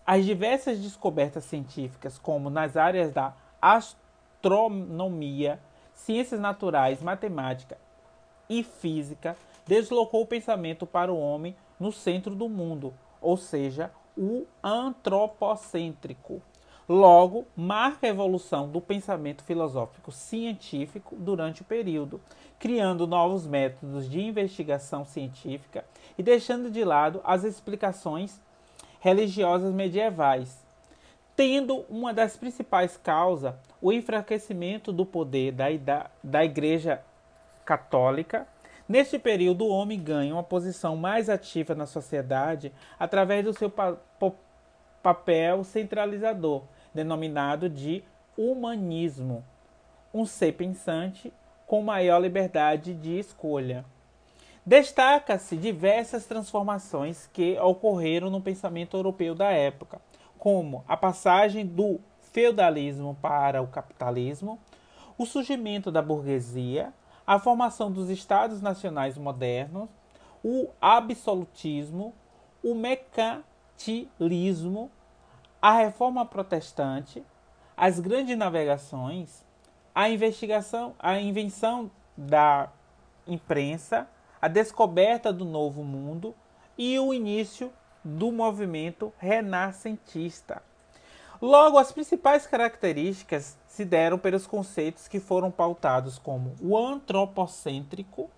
As 0.04 0.24
diversas 0.24 0.78
descobertas 0.78 1.44
científicas, 1.44 2.18
como 2.18 2.50
nas 2.50 2.76
áreas 2.76 3.12
da 3.12 3.34
astronomia, 3.60 5.60
ciências 5.94 6.40
naturais, 6.40 7.00
matemática 7.02 7.78
e 8.48 8.62
física, 8.62 9.36
deslocou 9.66 10.22
o 10.22 10.26
pensamento 10.26 10.86
para 10.86 11.12
o 11.12 11.20
homem 11.20 11.56
no 11.82 11.90
centro 11.90 12.36
do 12.36 12.48
mundo, 12.48 12.94
ou 13.20 13.36
seja, 13.36 13.90
o 14.16 14.46
antropocêntrico. 14.62 16.40
Logo, 16.88 17.44
marca 17.56 18.06
a 18.06 18.10
evolução 18.10 18.68
do 18.68 18.80
pensamento 18.80 19.42
filosófico 19.42 20.12
científico 20.12 21.16
durante 21.16 21.62
o 21.62 21.64
período, 21.64 22.20
criando 22.56 23.04
novos 23.04 23.48
métodos 23.48 24.08
de 24.08 24.20
investigação 24.20 25.04
científica 25.04 25.84
e 26.16 26.22
deixando 26.22 26.70
de 26.70 26.84
lado 26.84 27.20
as 27.24 27.42
explicações 27.42 28.40
religiosas 29.00 29.74
medievais, 29.74 30.64
tendo 31.34 31.84
uma 31.88 32.14
das 32.14 32.36
principais 32.36 32.96
causas 32.96 33.54
o 33.80 33.92
enfraquecimento 33.92 34.92
do 34.92 35.04
poder 35.04 35.50
da, 35.50 36.10
da 36.22 36.44
Igreja 36.44 37.02
Católica. 37.64 38.46
Neste 38.88 39.18
período, 39.18 39.64
o 39.64 39.70
homem 39.70 40.00
ganha 40.00 40.34
uma 40.34 40.42
posição 40.42 40.96
mais 40.96 41.28
ativa 41.28 41.74
na 41.74 41.86
sociedade 41.86 42.72
através 42.98 43.44
do 43.44 43.52
seu 43.52 43.70
pa 43.70 43.96
papel 45.02 45.64
centralizador, 45.64 46.62
denominado 46.94 47.68
de 47.68 48.04
humanismo, 48.38 49.44
um 50.14 50.24
ser 50.24 50.52
pensante 50.52 51.32
com 51.66 51.82
maior 51.82 52.20
liberdade 52.20 52.94
de 52.94 53.18
escolha. 53.18 53.84
Destaca-se 54.64 55.56
diversas 55.56 56.24
transformações 56.24 57.28
que 57.32 57.58
ocorreram 57.58 58.30
no 58.30 58.40
pensamento 58.40 58.96
europeu 58.96 59.34
da 59.34 59.50
época, 59.50 60.00
como 60.38 60.84
a 60.86 60.96
passagem 60.96 61.66
do 61.66 61.98
feudalismo 62.32 63.16
para 63.20 63.60
o 63.60 63.66
capitalismo, 63.66 64.60
o 65.18 65.26
surgimento 65.26 65.90
da 65.90 66.00
burguesia, 66.00 66.92
a 67.26 67.38
formação 67.38 67.90
dos 67.90 68.11
estados 68.11 68.61
nacionais 68.61 69.16
modernos, 69.16 69.88
o 70.42 70.68
absolutismo, 70.80 72.12
o 72.62 72.74
mercantilismo, 72.74 74.90
a 75.61 75.72
reforma 75.72 76.26
protestante, 76.26 77.24
as 77.76 78.00
grandes 78.00 78.37
navegações, 78.37 79.46
a 79.94 80.08
investigação, 80.08 80.94
a 80.98 81.20
invenção 81.20 81.90
da 82.16 82.70
imprensa, 83.26 84.08
a 84.40 84.48
descoberta 84.48 85.30
do 85.32 85.44
novo 85.44 85.85
mundo 85.85 86.35
e 86.76 86.98
o 86.98 87.14
início 87.14 87.72
do 88.04 88.32
movimento 88.32 89.12
renascentista. 89.18 90.61
Logo, 91.42 91.76
as 91.76 91.90
principais 91.90 92.46
características 92.46 93.59
se 93.66 93.85
deram 93.85 94.16
pelos 94.16 94.46
conceitos 94.46 95.09
que 95.09 95.18
foram 95.18 95.50
pautados 95.50 96.16
como 96.16 96.55
o 96.61 96.78
antropocêntrico, 96.78 98.31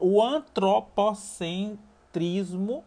o 0.00 0.22
antropocentrismo, 0.22 2.82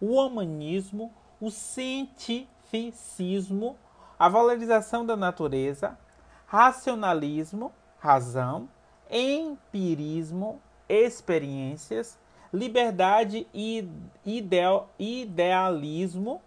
o 0.00 0.14
humanismo, 0.14 1.12
o 1.38 1.50
cientificismo, 1.50 3.76
a 4.18 4.30
valorização 4.30 5.04
da 5.04 5.14
natureza, 5.14 5.98
racionalismo, 6.46 7.70
razão, 7.98 8.66
empirismo, 9.10 10.58
experiências, 10.88 12.18
liberdade 12.50 13.46
e 13.52 13.86
ideal, 14.24 14.88
idealismo 14.98 16.40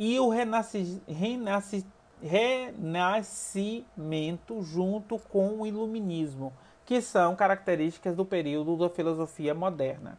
e 0.00 0.18
o 0.18 0.28
renasci, 0.30 1.00
renasci, 1.06 1.86
renascimento 2.22 4.62
junto 4.62 5.18
com 5.18 5.60
o 5.60 5.66
iluminismo, 5.66 6.54
que 6.86 7.02
são 7.02 7.36
características 7.36 8.16
do 8.16 8.24
período 8.24 8.78
da 8.78 8.88
filosofia 8.88 9.54
moderna. 9.54 10.18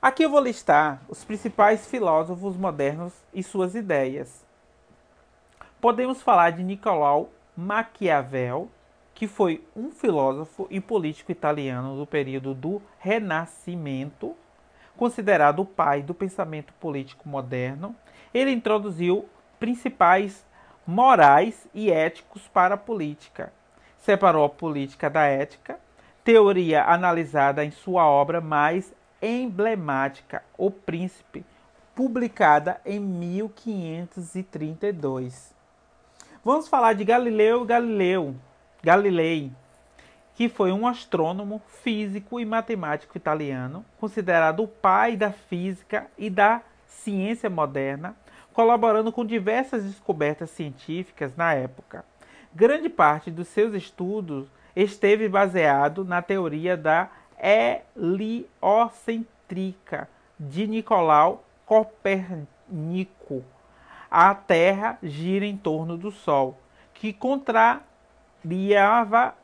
Aqui 0.00 0.22
eu 0.22 0.30
vou 0.30 0.38
listar 0.38 1.02
os 1.08 1.24
principais 1.24 1.88
filósofos 1.88 2.56
modernos 2.56 3.12
e 3.32 3.42
suas 3.42 3.74
ideias. 3.74 4.46
Podemos 5.80 6.22
falar 6.22 6.50
de 6.50 6.62
Nicolau 6.62 7.30
Maquiavel, 7.56 8.70
que 9.12 9.26
foi 9.26 9.66
um 9.74 9.90
filósofo 9.90 10.68
e 10.70 10.80
político 10.80 11.32
italiano 11.32 11.96
do 11.96 12.06
período 12.06 12.54
do 12.54 12.80
Renascimento, 13.00 14.36
considerado 14.96 15.60
o 15.60 15.66
pai 15.66 16.02
do 16.02 16.14
pensamento 16.14 16.72
político 16.74 17.28
moderno. 17.28 17.94
Ele 18.32 18.50
introduziu 18.50 19.28
principais 19.58 20.46
morais 20.86 21.66
e 21.72 21.90
éticos 21.90 22.46
para 22.48 22.74
a 22.74 22.78
política. 22.78 23.50
Separou 23.98 24.44
a 24.44 24.50
política 24.50 25.08
da 25.08 25.24
ética, 25.24 25.80
teoria 26.22 26.84
analisada 26.84 27.64
em 27.64 27.70
sua 27.70 28.06
obra 28.06 28.38
mais 28.40 28.92
emblemática, 29.22 30.42
O 30.58 30.70
Príncipe, 30.70 31.46
publicada 31.94 32.78
em 32.84 33.00
1532. 33.00 35.54
Vamos 36.44 36.68
falar 36.68 36.92
de 36.92 37.04
Galileu 37.04 37.64
Galileu, 37.64 38.34
Galilei, 38.82 39.50
que 40.34 40.48
foi 40.48 40.72
um 40.72 40.84
astrônomo, 40.86 41.62
físico 41.82 42.40
e 42.40 42.44
matemático 42.44 43.16
italiano, 43.16 43.84
considerado 43.98 44.64
o 44.64 44.68
pai 44.68 45.16
da 45.16 45.30
física 45.30 46.08
e 46.18 46.28
da 46.28 46.60
ciência 46.86 47.48
moderna, 47.48 48.16
colaborando 48.52 49.12
com 49.12 49.24
diversas 49.24 49.84
descobertas 49.84 50.50
científicas 50.50 51.36
na 51.36 51.54
época. 51.54 52.04
Grande 52.52 52.88
parte 52.88 53.30
dos 53.30 53.46
seus 53.48 53.74
estudos 53.74 54.48
esteve 54.74 55.28
baseado 55.28 56.04
na 56.04 56.20
teoria 56.22 56.76
da 56.76 57.08
heliocêntrica 57.96 60.08
de 60.38 60.66
Nicolau 60.66 61.44
Copérnico. 61.64 63.44
A 64.10 64.34
Terra 64.34 64.98
gira 65.02 65.46
em 65.46 65.56
torno 65.56 65.96
do 65.96 66.10
Sol, 66.10 66.58
que 66.92 67.12
contrariava 67.12 67.84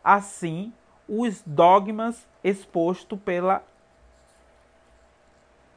assim 0.02 0.72
os 1.10 1.42
dogmas 1.44 2.24
expostos 2.44 3.18
pela 3.18 3.64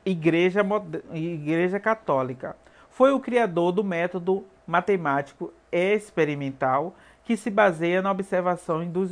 Igreja, 0.06 0.62
Igreja 1.12 1.80
Católica. 1.80 2.56
Foi 2.92 3.12
o 3.12 3.20
criador 3.20 3.72
do 3.72 3.84
método 3.84 4.46
matemático 4.68 5.52
experimental 5.72 6.94
que 7.26 7.36
se 7.36 7.50
baseia 7.50 8.02
na 8.02 8.12
observação 8.12 8.86
dos, 8.86 9.10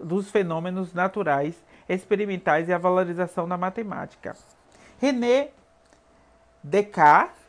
dos 0.00 0.30
fenômenos 0.30 0.94
naturais 0.94 1.60
experimentais 1.88 2.68
e 2.68 2.72
a 2.72 2.78
valorização 2.78 3.48
da 3.48 3.56
matemática. 3.56 4.36
René 5.00 5.48
Descartes, 6.62 7.40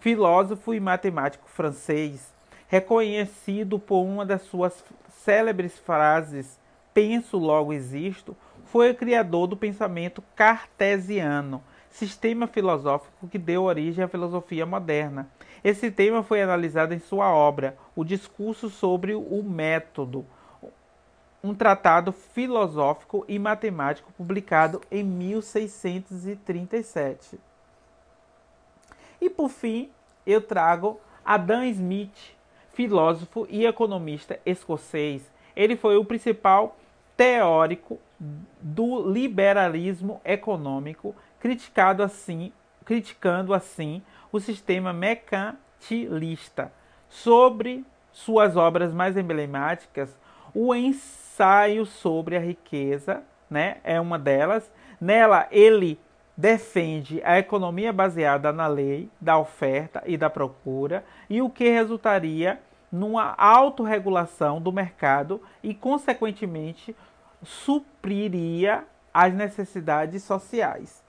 filósofo 0.00 0.74
e 0.74 0.80
matemático 0.80 1.48
francês, 1.48 2.32
reconhecido 2.68 3.78
por 3.78 4.02
uma 4.02 4.24
das 4.26 4.42
suas 4.42 4.84
célebres 5.24 5.78
frases 5.78 6.60
penso 6.92 7.38
logo 7.38 7.72
existo, 7.72 8.36
foi 8.64 8.90
o 8.90 8.94
criador 8.94 9.46
do 9.46 9.56
pensamento 9.56 10.22
cartesiano, 10.36 11.62
sistema 11.90 12.46
filosófico 12.46 13.26
que 13.28 13.38
deu 13.38 13.64
origem 13.64 14.04
à 14.04 14.08
filosofia 14.08 14.64
moderna. 14.64 15.28
Esse 15.62 15.90
tema 15.90 16.22
foi 16.22 16.40
analisado 16.40 16.94
em 16.94 16.98
sua 16.98 17.34
obra, 17.34 17.76
O 17.94 18.02
Discurso 18.04 18.70
sobre 18.70 19.14
o 19.14 19.42
Método, 19.42 20.24
um 21.42 21.54
tratado 21.54 22.12
filosófico 22.12 23.24
e 23.26 23.38
matemático 23.38 24.12
publicado 24.12 24.82
em 24.90 25.02
1637. 25.02 27.40
E 29.20 29.28
por 29.28 29.48
fim, 29.48 29.90
eu 30.26 30.40
trago 30.40 30.98
Adam 31.24 31.64
Smith, 31.64 32.36
filósofo 32.72 33.46
e 33.50 33.66
economista 33.66 34.38
escocês. 34.44 35.28
Ele 35.60 35.76
foi 35.76 35.98
o 35.98 36.04
principal 36.06 36.74
teórico 37.14 38.00
do 38.62 39.06
liberalismo 39.12 40.18
econômico, 40.24 41.14
criticado 41.38 42.02
assim, 42.02 42.50
criticando 42.82 43.52
assim 43.52 44.00
o 44.32 44.40
sistema 44.40 44.90
mercantilista. 44.90 46.72
Sobre 47.10 47.84
suas 48.10 48.56
obras 48.56 48.90
mais 48.90 49.18
emblemáticas, 49.18 50.16
o 50.54 50.74
ensaio 50.74 51.84
sobre 51.84 52.38
a 52.38 52.40
riqueza, 52.40 53.22
né, 53.50 53.76
é 53.84 54.00
uma 54.00 54.18
delas. 54.18 54.72
Nela 54.98 55.46
ele 55.50 56.00
defende 56.34 57.20
a 57.22 57.38
economia 57.38 57.92
baseada 57.92 58.50
na 58.50 58.66
lei 58.66 59.10
da 59.20 59.36
oferta 59.36 60.02
e 60.06 60.16
da 60.16 60.30
procura 60.30 61.04
e 61.28 61.42
o 61.42 61.50
que 61.50 61.68
resultaria 61.68 62.58
numa 62.90 63.34
autorregulação 63.36 64.60
do 64.60 64.72
mercado 64.72 65.40
e, 65.62 65.74
consequentemente, 65.74 66.96
supriria 67.42 68.84
as 69.12 69.32
necessidades 69.32 70.22
sociais. 70.22 71.02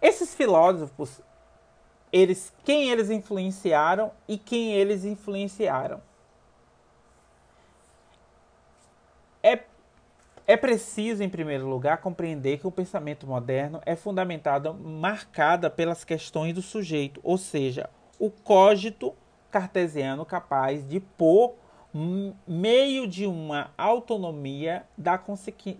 Esses 0.00 0.34
filósofos, 0.34 1.20
eles, 2.12 2.52
quem 2.64 2.90
eles 2.90 3.10
influenciaram 3.10 4.10
e 4.26 4.36
quem 4.36 4.72
eles 4.72 5.04
influenciaram? 5.04 6.00
É, 9.42 9.60
é 10.46 10.56
preciso, 10.56 11.22
em 11.22 11.28
primeiro 11.28 11.66
lugar, 11.68 11.98
compreender 11.98 12.58
que 12.58 12.66
o 12.66 12.72
pensamento 12.72 13.26
moderno 13.26 13.80
é 13.86 13.94
fundamentado, 13.94 14.74
marcada 14.74 15.70
pelas 15.70 16.04
questões 16.04 16.54
do 16.54 16.62
sujeito, 16.62 17.20
ou 17.22 17.38
seja, 17.38 17.88
o 18.18 18.30
cogito 18.30 19.14
cartesiano 19.52 20.24
capaz 20.24 20.88
de 20.88 20.98
pôr 20.98 21.54
meio 22.48 23.06
de 23.06 23.26
uma 23.26 23.70
autonomia 23.76 24.82
da 24.96 25.20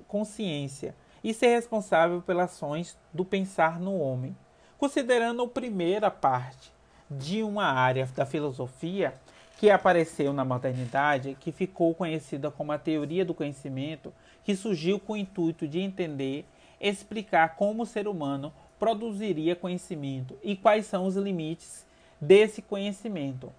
consciência 0.06 0.94
e 1.24 1.32
ser 1.32 1.54
responsável 1.54 2.20
pelas 2.20 2.52
ações 2.52 2.98
do 3.12 3.24
pensar 3.24 3.80
no 3.80 3.98
homem. 3.98 4.36
Considerando 4.76 5.42
a 5.42 5.48
primeira 5.48 6.10
parte 6.10 6.70
de 7.10 7.42
uma 7.42 7.64
área 7.64 8.06
da 8.14 8.26
filosofia 8.26 9.14
que 9.58 9.70
apareceu 9.70 10.32
na 10.32 10.44
modernidade, 10.44 11.36
que 11.40 11.52
ficou 11.52 11.94
conhecida 11.94 12.50
como 12.50 12.72
a 12.72 12.78
teoria 12.78 13.24
do 13.24 13.32
conhecimento, 13.32 14.12
que 14.44 14.54
surgiu 14.56 14.98
com 14.98 15.14
o 15.14 15.16
intuito 15.16 15.66
de 15.66 15.78
entender, 15.78 16.44
explicar 16.80 17.54
como 17.54 17.84
o 17.84 17.86
ser 17.86 18.08
humano 18.08 18.52
produziria 18.78 19.54
conhecimento 19.54 20.36
e 20.42 20.56
quais 20.56 20.86
são 20.86 21.06
os 21.06 21.14
limites 21.16 21.86
desse 22.20 22.60
conhecimento 22.60 23.52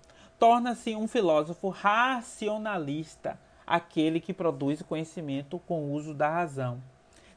torna-se 0.43 0.93
um 0.93 1.07
filósofo 1.07 1.69
racionalista, 1.69 3.39
aquele 3.65 4.19
que 4.19 4.33
produz 4.33 4.81
conhecimento 4.81 5.57
com 5.59 5.85
o 5.85 5.93
uso 5.93 6.13
da 6.13 6.29
razão. 6.29 6.83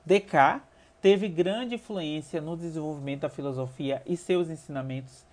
Descartes 0.05 0.67
teve 1.01 1.29
grande 1.29 1.77
influência 1.77 2.41
no 2.41 2.57
desenvolvimento 2.57 3.21
da 3.21 3.29
filosofia 3.29 4.03
e 4.05 4.17
seus 4.17 4.51
ensinamentos 4.51 5.25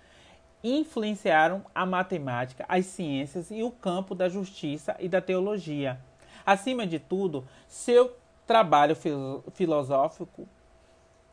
influenciaram 0.62 1.64
a 1.74 1.84
matemática, 1.84 2.64
as 2.68 2.86
ciências 2.86 3.50
e 3.50 3.64
o 3.64 3.72
campo 3.72 4.14
da 4.14 4.28
justiça 4.28 4.94
e 5.00 5.08
da 5.08 5.20
teologia. 5.20 5.98
Acima 6.46 6.86
de 6.86 7.00
tudo, 7.00 7.44
seu 7.66 8.16
trabalho 8.46 8.96
filosófico 9.52 10.46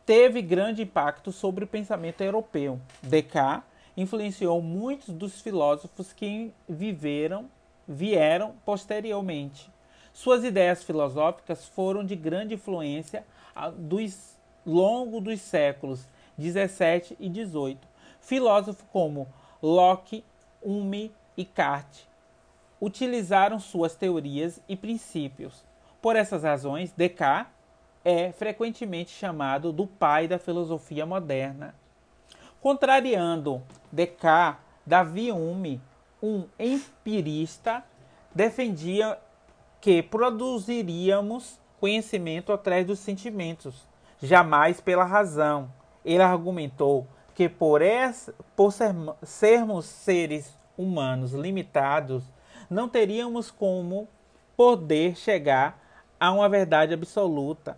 teve 0.08 0.42
grande 0.42 0.82
impacto 0.82 1.32
sobre 1.32 1.66
o 1.66 1.68
pensamento 1.68 2.22
europeu. 2.22 2.82
Descartes 3.04 3.70
influenciou 4.02 4.62
muitos 4.62 5.14
dos 5.14 5.42
filósofos 5.42 6.12
que 6.12 6.54
viveram, 6.68 7.50
vieram 7.88 8.56
posteriormente. 8.66 9.72
Suas 10.14 10.44
ideias 10.44 10.84
filosóficas 10.84 11.66
foram 11.66 12.04
de 12.04 12.16
grande 12.16 12.56
influência 12.56 13.26
dos 13.78 14.38
longo 14.66 15.22
dos 15.22 15.40
séculos 15.42 16.06
17 16.38 17.16
e 17.20 17.30
18. 17.30 17.88
Filósofos 18.20 18.86
como 18.92 19.28
Locke, 19.62 20.24
Hume 20.62 21.12
e 21.38 21.46
Kant 21.46 22.08
utilizaram 22.80 23.60
suas 23.60 23.96
teorias 23.96 24.60
e 24.68 24.76
princípios. 24.76 25.64
Por 26.02 26.16
essas 26.16 26.44
razões, 26.44 26.92
Descartes 26.92 27.54
é 28.04 28.32
frequentemente 28.32 29.12
chamado 29.12 29.72
do 29.72 29.86
pai 29.86 30.28
da 30.28 30.40
filosofia 30.40 31.06
moderna. 31.06 31.76
Contrariando 32.62 33.62
Descartes, 33.92 34.62
Davi 34.86 35.32
Hume, 35.32 35.82
um 36.22 36.46
empirista, 36.60 37.84
defendia 38.34 39.18
que 39.80 40.04
produziríamos 40.04 41.60
conhecimento 41.80 42.54
através 42.54 42.86
dos 42.86 43.00
sentimentos, 43.00 43.88
jamais 44.22 44.80
pela 44.80 45.04
razão. 45.04 45.72
Ele 46.06 46.22
argumentou 46.22 47.08
que 47.34 47.50
por, 47.50 47.82
por 48.56 48.72
ser, 48.72 48.94
sermos 49.24 49.86
seres 49.86 50.56
humanos 50.78 51.34
limitados, 51.34 52.24
não 52.70 52.88
teríamos 52.88 53.50
como 53.50 54.08
poder 54.56 55.16
chegar 55.16 55.80
a 56.20 56.32
uma 56.32 56.48
verdade 56.48 56.94
absoluta. 56.94 57.78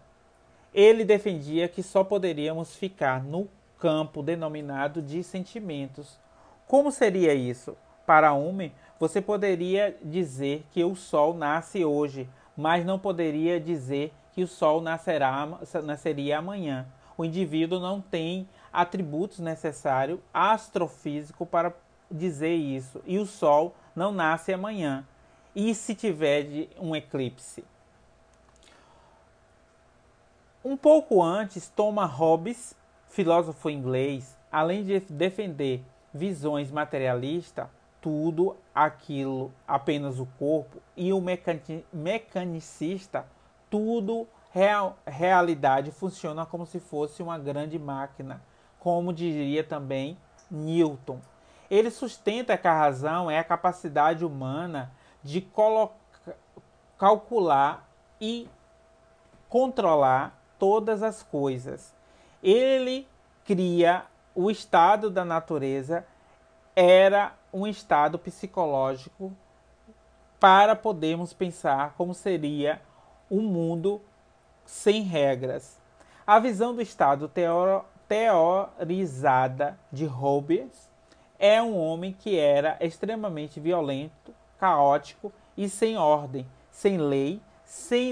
Ele 0.73 1.05
defendia 1.05 1.69
que 1.69 1.81
só 1.81 2.03
poderíamos 2.03 2.75
ficar 2.75 3.23
no 3.23 3.47
campo 3.83 4.23
denominado 4.23 5.01
de 5.01 5.21
sentimentos. 5.21 6.17
Como 6.65 6.89
seria 6.89 7.33
isso? 7.33 7.75
Para 8.05 8.31
Hume, 8.31 8.73
você 8.97 9.21
poderia 9.21 9.93
dizer 10.01 10.65
que 10.71 10.85
o 10.85 10.95
Sol 10.95 11.33
nasce 11.33 11.83
hoje, 11.83 12.29
mas 12.55 12.85
não 12.85 12.97
poderia 12.97 13.59
dizer 13.59 14.13
que 14.31 14.41
o 14.41 14.47
Sol 14.47 14.79
nascerá, 14.79 15.45
nasceria 15.83 16.39
amanhã. 16.39 16.87
O 17.17 17.25
indivíduo 17.25 17.77
não 17.77 17.99
tem 17.99 18.47
atributos 18.71 19.39
necessários 19.39 20.21
astrofísicos 20.33 21.45
para 21.49 21.73
dizer 22.09 22.55
isso. 22.55 23.01
E 23.05 23.19
o 23.19 23.25
Sol 23.25 23.75
não 23.93 24.13
nasce 24.13 24.53
amanhã. 24.53 25.05
E 25.53 25.75
se 25.75 25.93
tiver 25.93 26.69
um 26.79 26.95
eclipse? 26.95 27.65
Um 30.63 30.77
pouco 30.77 31.21
antes, 31.21 31.67
Thomas 31.67 32.09
Hobbes 32.09 32.73
filósofo 33.13 33.69
inglês, 33.69 34.35
além 34.51 34.83
de 34.83 34.99
defender 35.01 35.85
visões 36.11 36.71
materialistas, 36.71 37.67
tudo 38.01 38.57
aquilo 38.73 39.53
apenas 39.67 40.19
o 40.19 40.25
corpo, 40.39 40.81
e 40.97 41.13
o 41.13 41.21
mecanicista, 41.93 43.27
tudo 43.69 44.27
real, 44.51 44.97
realidade 45.05 45.91
funciona 45.91 46.43
como 46.43 46.65
se 46.65 46.79
fosse 46.79 47.21
uma 47.21 47.37
grande 47.37 47.77
máquina, 47.77 48.41
como 48.79 49.13
diria 49.13 49.63
também 49.63 50.17
Newton. 50.49 51.19
Ele 51.69 51.91
sustenta 51.91 52.57
que 52.57 52.67
a 52.67 52.77
razão 52.77 53.29
é 53.29 53.37
a 53.37 53.43
capacidade 53.43 54.25
humana 54.25 54.91
de 55.23 55.47
calcular 56.97 57.87
e 58.19 58.49
controlar 59.47 60.35
todas 60.57 61.03
as 61.03 61.21
coisas. 61.21 61.93
Ele 62.43 63.07
cria 63.45 64.03
o 64.35 64.51
estado 64.51 65.09
da 65.09 65.23
natureza 65.23 66.05
era 66.75 67.33
um 67.53 67.65
estado 67.65 68.19
psicológico 68.19 69.31
para 70.39 70.75
podermos 70.75 71.31
pensar 71.31 71.93
como 71.95 72.13
seria 72.13 72.81
um 73.31 73.41
mundo 73.41 74.01
sem 74.65 75.03
regras. 75.03 75.79
A 76.27 76.37
visão 76.39 76.75
do 76.75 76.81
estado 76.81 77.31
teorizada 78.07 79.79
de 79.91 80.05
Hobbes 80.05 80.91
é 81.39 81.61
um 81.61 81.77
homem 81.77 82.11
que 82.11 82.37
era 82.37 82.75
extremamente 82.81 83.59
violento, 83.59 84.33
caótico 84.57 85.31
e 85.55 85.69
sem 85.69 85.95
ordem, 85.97 86.47
sem 86.71 86.97
lei, 86.97 87.39
sem 87.63 88.11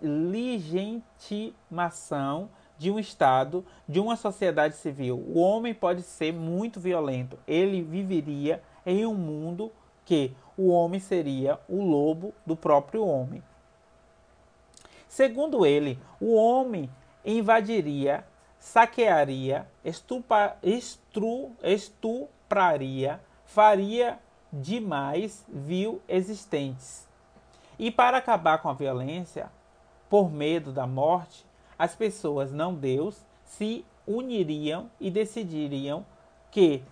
legitimação 0.00 2.48
de 2.78 2.90
um 2.90 2.98
Estado, 2.98 3.64
de 3.88 3.98
uma 3.98 4.16
sociedade 4.16 4.76
civil. 4.76 5.16
O 5.16 5.40
homem 5.40 5.74
pode 5.74 6.02
ser 6.02 6.32
muito 6.32 6.78
violento. 6.78 7.38
Ele 7.46 7.82
viveria 7.82 8.62
em 8.86 9.04
um 9.04 9.14
mundo 9.14 9.72
que 10.04 10.32
o 10.56 10.68
homem 10.68 11.00
seria 11.00 11.58
o 11.68 11.84
lobo 11.84 12.32
do 12.46 12.56
próprio 12.56 13.04
homem. 13.04 13.42
Segundo 15.08 15.66
ele, 15.66 15.98
o 16.20 16.34
homem 16.34 16.88
invadiria, 17.24 18.24
saquearia, 18.58 19.66
estupa, 19.84 20.56
estru, 20.62 21.52
estupraria, 21.62 23.20
faria 23.44 24.18
demais 24.52 25.44
vil 25.48 26.00
existentes. 26.08 27.06
E 27.78 27.90
para 27.90 28.18
acabar 28.18 28.58
com 28.58 28.68
a 28.68 28.74
violência, 28.74 29.50
por 30.08 30.30
medo 30.30 30.72
da 30.72 30.86
morte, 30.86 31.46
as 31.78 31.94
pessoas, 31.94 32.52
não 32.52 32.74
Deus, 32.74 33.24
se 33.44 33.84
uniriam 34.06 34.90
e 35.00 35.10
decidiriam 35.10 36.04
que 36.50 36.82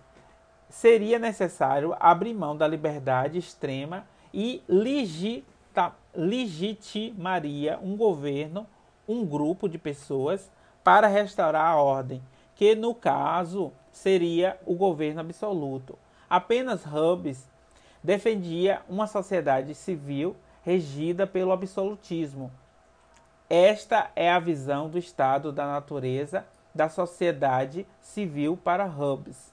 seria 0.69 1.17
necessário 1.19 1.95
abrir 1.99 2.33
mão 2.33 2.55
da 2.55 2.67
liberdade 2.67 3.37
extrema 3.37 4.05
e 4.33 4.61
legita, 4.67 5.93
legitimaria 6.13 7.79
um 7.81 7.97
governo, 7.97 8.67
um 9.07 9.25
grupo 9.25 9.67
de 9.67 9.77
pessoas 9.77 10.51
para 10.83 11.07
restaurar 11.07 11.65
a 11.65 11.75
ordem, 11.75 12.21
que 12.55 12.75
no 12.75 12.93
caso 12.93 13.71
seria 13.91 14.57
o 14.65 14.75
governo 14.75 15.21
absoluto. 15.21 15.97
Apenas 16.29 16.83
Hobbes 16.83 17.49
defendia 18.03 18.81
uma 18.87 19.07
sociedade 19.07 19.73
civil 19.73 20.35
regida 20.63 21.25
pelo 21.25 21.51
absolutismo. 21.51 22.51
Esta 23.49 24.11
é 24.15 24.29
a 24.29 24.39
visão 24.39 24.89
do 24.89 24.97
estado 24.97 25.51
da 25.51 25.65
natureza 25.65 26.45
da 26.75 26.89
sociedade 26.89 27.87
civil 28.01 28.57
para 28.57 28.85
Hobbes. 28.85 29.51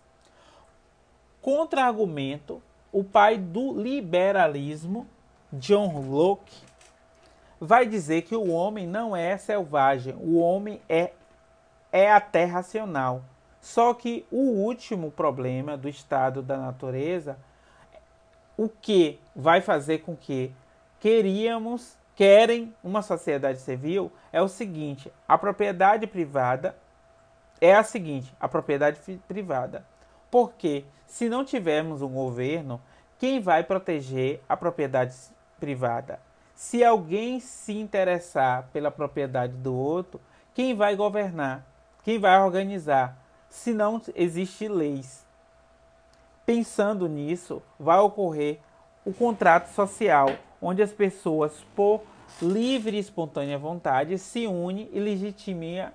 Contra-argumento, 1.41 2.63
o 2.93 3.05
pai 3.05 3.39
do 3.39 3.73
liberalismo, 3.81 5.07
John 5.53 6.01
Locke, 6.01 6.63
vai 7.61 7.87
dizer 7.87 8.23
que 8.23 8.35
o 8.35 8.51
homem 8.51 8.87
não 8.87 9.17
é 9.17 9.37
selvagem, 9.37 10.15
o 10.19 10.39
homem 10.39 10.81
é, 10.89 11.13
é 11.93 12.11
até 12.11 12.45
racional. 12.45 13.23
Só 13.61 13.95
que 13.95 14.27
o 14.31 14.43
último 14.43 15.11
problema 15.11 15.77
do 15.77 15.89
estado 15.89 16.43
da 16.43 16.57
natureza, 16.57 17.39
o 18.57 18.69
que 18.69 19.19
vai 19.35 19.61
fazer 19.61 19.99
com 20.01 20.15
que 20.15 20.53
queríamos, 21.01 21.97
querem 22.15 22.75
uma 22.83 23.03
sociedade 23.03 23.59
civil, 23.59 24.13
é 24.33 24.41
o 24.41 24.49
seguinte: 24.49 25.13
a 25.29 25.37
propriedade 25.37 26.07
privada 26.07 26.77
é 27.61 27.75
a 27.75 27.83
seguinte, 27.83 28.35
a 28.41 28.49
propriedade 28.49 28.99
privada. 29.27 29.85
Porque 30.31 30.85
se 31.07 31.29
não 31.29 31.45
tivermos 31.45 32.03
um 32.03 32.13
governo, 32.13 32.81
quem 33.19 33.41
vai 33.41 33.63
proteger 33.63 34.43
a 34.49 34.57
propriedade 34.57 35.15
privada? 35.59 36.21
Se 36.55 36.85
alguém 36.85 37.41
se 37.41 37.73
interessar 37.77 38.69
pela 38.73 38.91
propriedade 38.91 39.55
do 39.55 39.75
outro, 39.75 40.21
quem 40.55 40.75
vai 40.75 40.95
governar? 40.95 41.65
Quem 42.03 42.19
vai 42.19 42.41
organizar? 42.41 43.17
Se 43.49 43.73
não 43.73 44.01
existe 44.15 44.69
leis. 44.69 45.25
Pensando 46.45 47.09
nisso, 47.09 47.63
vai 47.79 47.99
ocorrer 47.99 48.61
o 49.05 49.13
contrato 49.13 49.69
social, 49.69 50.29
onde 50.65 50.83
as 50.83 50.93
pessoas, 50.93 51.65
por 51.77 52.01
livre 52.41 52.97
e 52.97 53.01
espontânea 53.01 53.59
vontade, 53.59 54.19
se 54.19 54.47
unem 54.47 54.89
e 54.93 54.99
legitima, 54.99 55.93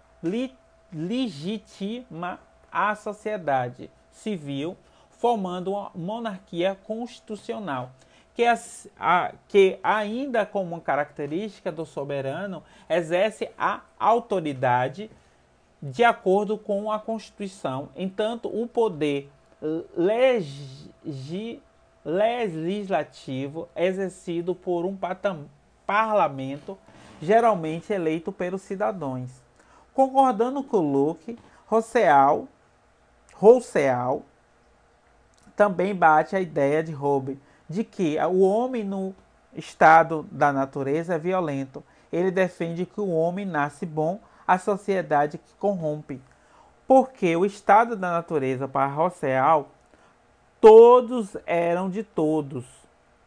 legitima 0.94 2.40
a 2.72 2.94
sociedade 2.94 3.90
civil, 4.12 4.78
formando 5.10 5.72
uma 5.72 5.92
monarquia 5.96 6.78
constitucional, 6.86 7.92
que, 8.36 8.46
a, 8.46 9.34
que 9.48 9.80
ainda 9.84 10.46
como 10.46 10.80
característica 10.80 11.72
do 11.72 11.86
soberano, 11.86 12.64
exerce 12.88 13.50
a 13.58 13.82
autoridade 13.98 15.10
de 15.82 16.04
acordo 16.04 16.58
com 16.58 16.92
a 16.92 17.00
Constituição. 17.00 17.90
Entanto, 17.96 18.48
o 18.48 18.68
poder 18.68 19.30
legi, 19.96 21.62
legislativo 22.10 23.68
exercido 23.76 24.56
por 24.56 24.86
um 24.86 24.98
parlamento 25.86 26.78
geralmente 27.22 27.92
eleito 27.92 28.32
pelos 28.32 28.62
cidadãos. 28.62 29.30
Concordando 29.94 30.64
com 30.64 30.80
Luke, 30.80 31.38
Rousseau 31.68 32.48
Rousseau 33.40 34.24
também 35.56 35.96
bate 35.96 36.36
a 36.36 36.42
ideia 36.42 36.84
de 36.84 36.92
Hobbes 36.92 37.38
de 37.70 37.86
que 37.86 38.18
o 38.20 38.42
homem 38.42 38.84
no 38.84 39.16
estado 39.54 40.26
da 40.32 40.52
natureza 40.52 41.16
é 41.16 41.20
violento. 41.20 41.84
Ele 42.12 42.32
defende 42.32 42.86
que 42.86 43.00
o 43.00 43.10
homem 43.10 43.46
nasce 43.46 43.86
bom, 43.86 44.20
a 44.48 44.58
sociedade 44.58 45.38
que 45.38 45.54
corrompe. 45.60 46.22
Porque 46.88 47.36
o 47.36 47.46
estado 47.46 47.96
da 47.96 48.12
natureza 48.12 48.68
para 48.68 48.88
Rousseau, 48.88 49.70
todos 50.62 51.36
eram 51.46 51.90
de 51.90 52.04
todos. 52.04 52.66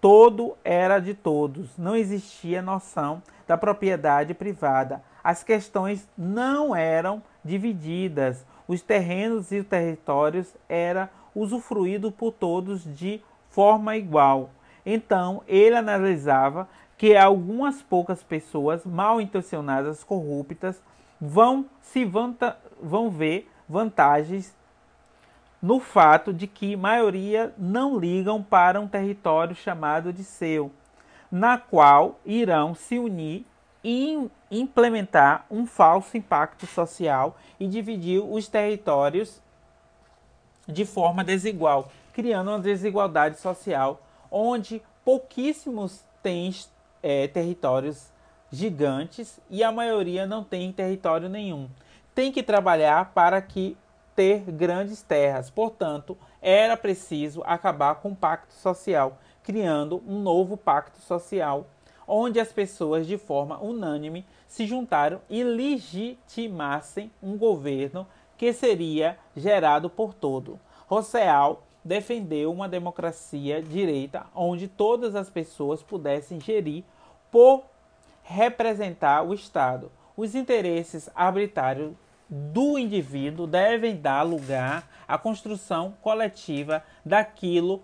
Todo 0.01 0.57
era 0.65 0.99
de 0.99 1.15
todos. 1.15 1.77
Não 1.79 1.95
existia 1.95 2.61
noção 2.61 3.23
da 3.47 3.57
propriedade 3.57 4.35
privada. 4.35 5.03
As 5.23 5.43
questões 5.43 6.09
não 6.17 6.75
eram 6.75 7.23
divididas 7.45 8.45
os 8.67 8.81
terrenos 8.81 9.53
e 9.53 9.59
os 9.59 9.67
territórios 9.67 10.55
eram 10.69 11.09
usufruídos 11.35 12.13
por 12.13 12.33
todos 12.33 12.83
de 12.97 13.21
forma 13.49 13.97
igual. 13.97 14.51
Então, 14.85 15.43
ele 15.47 15.77
analisava 15.77 16.69
que 16.97 17.17
algumas 17.17 17.83
poucas 17.83 18.23
pessoas 18.23 18.85
mal 18.85 19.21
intencionadas, 19.21 20.05
corruptas, 20.05 20.83
vão 21.21 21.67
se 21.81 22.05
vanta 22.05 22.57
vão 22.81 23.11
ver 23.11 23.49
vantagens 23.69 24.57
no 25.63 25.79
fato 25.79 26.33
de 26.33 26.49
que 26.49 26.75
maioria 26.75 27.55
não 27.57 27.97
ligam 27.97 28.43
para 28.43 28.81
um 28.81 28.89
território 28.89 29.55
chamado 29.55 30.13
de 30.13 30.25
seu, 30.25 30.73
na 31.31 31.57
qual 31.57 32.19
irão 32.27 32.75
se 32.75 32.99
unir 32.99 33.47
e 33.85 34.29
implementar 34.51 35.47
um 35.49 35.65
falso 35.65 36.17
impacto 36.17 36.67
social 36.67 37.39
e 37.61 37.69
dividir 37.69 38.21
os 38.21 38.49
territórios 38.49 39.41
de 40.67 40.85
forma 40.85 41.23
desigual, 41.23 41.91
criando 42.13 42.51
uma 42.51 42.59
desigualdade 42.59 43.39
social 43.39 44.03
onde 44.31 44.83
pouquíssimos 45.05 46.05
têm 46.23 46.55
é, 47.03 47.29
territórios 47.29 48.11
gigantes 48.51 49.41
e 49.49 49.63
a 49.63 49.73
maioria 49.73 50.27
não 50.27 50.43
tem 50.43 50.73
território 50.73 51.29
nenhum. 51.29 51.69
Tem 52.15 52.31
que 52.31 52.43
trabalhar 52.43 53.13
para 53.15 53.41
que 53.41 53.77
ter 54.15 54.41
grandes 54.41 55.03
terras. 55.03 55.51
Portanto, 55.51 56.17
era 56.41 56.77
preciso 56.77 57.43
acabar 57.45 57.97
com 57.97 58.11
o 58.11 58.17
pacto 58.17 58.53
social, 58.55 59.19
criando 59.43 60.03
um 60.07 60.21
novo 60.21 60.57
pacto 60.57 61.01
social 61.01 61.67
onde 62.07 62.41
as 62.41 62.53
pessoas 62.53 63.07
de 63.07 63.17
forma 63.17 63.63
unânime 63.63 64.27
se 64.47 64.67
juntaram 64.67 65.21
e 65.31 65.43
legitimassem 65.43 67.11
um 67.23 67.39
governo 67.39 68.07
que 68.37 68.53
seria 68.53 69.19
gerado 69.37 69.89
por 69.89 70.13
todo. 70.13 70.59
Rousseau 70.87 71.63
defendeu 71.85 72.53
uma 72.53 72.69
democracia 72.69 73.63
direita 73.63 74.27
onde 74.35 74.69
todas 74.69 75.15
as 75.15 75.31
pessoas 75.31 75.83
pudessem 75.83 76.41
gerir 76.41 76.85
por 77.31 77.65
representar 78.23 79.23
o 79.23 79.35
Estado. 79.35 79.91
Os 80.17 80.35
interesses 80.35 81.09
arbitrários 81.15 81.93
do 82.35 82.79
indivíduo 82.79 83.47
devem 83.47 83.95
dar 83.95 84.23
lugar 84.23 84.89
à 85.07 85.19
construção 85.19 85.93
coletiva 86.01 86.83
daquilo 87.05 87.83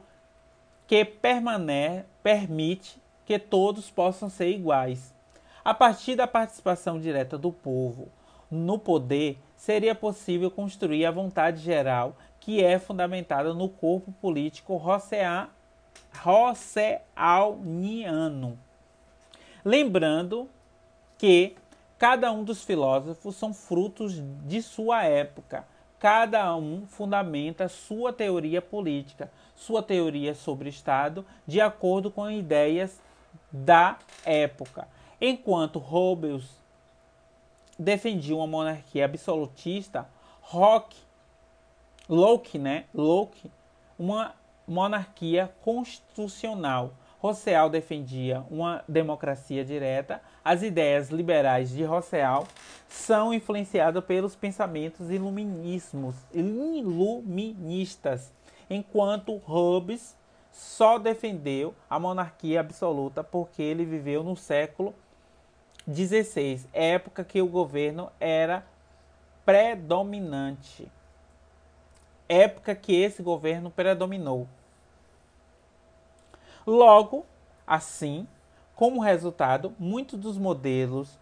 que 0.87 1.05
permanece, 1.05 2.07
permite 2.23 2.99
que 3.27 3.39
todos 3.39 3.91
possam 3.91 4.31
ser 4.31 4.49
iguais. 4.49 5.15
A 5.63 5.75
partir 5.75 6.17
da 6.17 6.27
participação 6.27 6.99
direta 6.99 7.37
do 7.37 7.53
povo 7.53 8.09
no 8.51 8.79
poder, 8.79 9.39
seria 9.55 9.95
possível 9.95 10.51
construir 10.51 11.05
a 11.05 11.11
vontade 11.11 11.61
geral 11.61 12.17
que 12.41 12.65
é 12.65 12.79
fundamentada 12.79 13.53
no 13.53 13.69
corpo 13.69 14.11
político 14.13 14.81
rossealniano. 16.15 18.59
Lembrando 19.63 20.49
que 21.19 21.55
cada 21.99 22.31
um 22.31 22.45
dos 22.45 22.63
filósofos 22.63 23.37
são 23.37 23.53
frutos 23.53 24.15
de 24.47 24.63
sua 24.63 25.05
época. 25.05 25.67
Cada 25.99 26.55
um 26.55 26.87
fundamenta 26.87 27.69
sua 27.69 28.13
teoria 28.13 28.63
política, 28.63 29.31
sua 29.57 29.83
teoria 29.83 30.35
sobre 30.35 30.69
Estado, 30.69 31.27
de 31.45 31.61
acordo 31.61 32.11
com 32.11 32.31
ideias 32.31 33.01
da 33.51 33.99
época. 34.25 34.87
Enquanto 35.21 35.81
Hobbes 35.81 36.45
defendia 37.77 38.37
uma 38.37 38.47
monarquia 38.47 39.05
absolutista, 39.05 40.09
Locke, 40.53 40.97
Locke, 42.09 42.59
né? 42.59 42.85
Locke, 42.95 43.51
uma 43.99 44.35
monarquia 44.67 45.53
constitucional. 45.63 46.93
Rousseau 47.21 47.69
defendia 47.69 48.45
uma 48.49 48.85
democracia 48.87 49.65
direta. 49.65 50.23
As 50.49 50.63
ideias 50.63 51.11
liberais 51.11 51.69
de 51.69 51.85
Rousseau 51.85 52.49
são 52.89 53.35
influenciadas 53.35 54.03
pelos 54.03 54.35
pensamentos 54.35 55.11
iluminismos, 55.11 56.15
iluministas, 56.33 58.33
enquanto 58.71 59.37
Hobbes 59.37 60.17
só 60.51 60.99
defendeu 60.99 61.75
a 61.91 61.99
monarquia 61.99 62.61
absoluta 62.61 63.23
porque 63.23 63.63
ele 63.63 63.85
viveu 63.85 64.25
no 64.25 64.35
século 64.35 64.95
XVI, 65.87 66.65
época 66.73 67.25
que 67.25 67.43
o 67.43 67.47
governo 67.47 68.11
era 68.19 68.65
predominante. 69.45 70.91
Época 72.27 72.75
que 72.75 72.99
esse 72.99 73.23
governo 73.23 73.71
predominou. 73.71 74.49
Logo, 76.67 77.27
assim, 77.67 78.27
como 78.79 79.01
resultado, 79.01 79.75
muitos 79.77 80.17
dos 80.17 80.39
modelos 80.39 81.19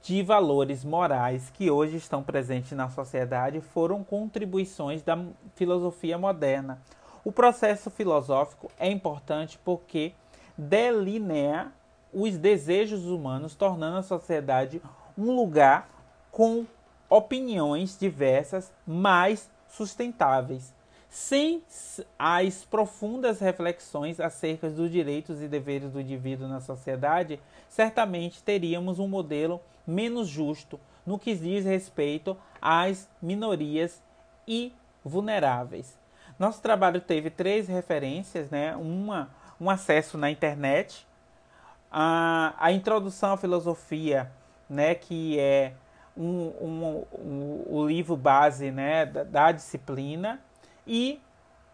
de 0.00 0.22
valores 0.22 0.84
morais 0.84 1.50
que 1.50 1.68
hoje 1.68 1.96
estão 1.96 2.22
presentes 2.22 2.70
na 2.70 2.88
sociedade 2.88 3.60
foram 3.60 4.04
contribuições 4.04 5.02
da 5.02 5.18
filosofia 5.56 6.16
moderna. 6.16 6.80
O 7.24 7.32
processo 7.32 7.90
filosófico 7.90 8.70
é 8.78 8.88
importante 8.88 9.58
porque 9.64 10.12
delinea 10.56 11.72
os 12.12 12.38
desejos 12.38 13.04
humanos, 13.04 13.56
tornando 13.56 13.96
a 13.96 14.02
sociedade 14.04 14.80
um 15.18 15.34
lugar 15.34 15.88
com 16.30 16.64
opiniões 17.10 17.98
diversas, 17.98 18.72
mais 18.86 19.50
sustentáveis. 19.66 20.72
Sem 21.14 21.62
as 22.18 22.64
profundas 22.64 23.38
reflexões 23.38 24.18
acerca 24.18 24.68
dos 24.68 24.90
direitos 24.90 25.40
e 25.40 25.46
deveres 25.46 25.92
do 25.92 26.00
indivíduo 26.00 26.48
na 26.48 26.60
sociedade, 26.60 27.38
certamente 27.68 28.42
teríamos 28.42 28.98
um 28.98 29.06
modelo 29.06 29.60
menos 29.86 30.26
justo 30.26 30.78
no 31.06 31.16
que 31.16 31.36
diz 31.36 31.64
respeito 31.64 32.36
às 32.60 33.08
minorias 33.22 34.02
e 34.44 34.72
vulneráveis. 35.04 35.96
Nosso 36.36 36.60
trabalho 36.60 37.00
teve 37.00 37.30
três 37.30 37.68
referências, 37.68 38.50
né? 38.50 38.74
Uma, 38.74 39.30
um 39.60 39.70
acesso 39.70 40.18
na 40.18 40.32
internet, 40.32 41.06
a, 41.92 42.54
a 42.58 42.72
introdução 42.72 43.34
à 43.34 43.36
filosofia, 43.36 44.32
né? 44.68 44.96
Que 44.96 45.38
é 45.38 45.74
um, 46.16 46.48
um, 46.60 47.04
um, 47.16 47.64
o 47.68 47.86
livro 47.86 48.16
base 48.16 48.72
né? 48.72 49.06
da, 49.06 49.22
da 49.22 49.52
disciplina 49.52 50.40
e 50.86 51.20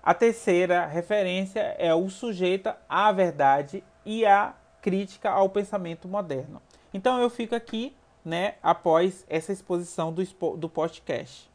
a 0.02 0.14
terceira 0.14 0.86
referência 0.86 1.60
é 1.78 1.94
o 1.94 2.08
sujeito 2.08 2.72
à 2.88 3.12
verdade 3.12 3.84
e 4.04 4.24
a 4.24 4.54
crítica 4.80 5.30
ao 5.30 5.48
pensamento 5.48 6.08
moderno. 6.08 6.60
Então 6.92 7.20
eu 7.20 7.30
fico 7.30 7.54
aqui, 7.54 7.94
né, 8.24 8.54
após 8.62 9.24
essa 9.28 9.52
exposição 9.52 10.12
do, 10.12 10.24
do 10.56 10.68
podcast. 10.68 11.48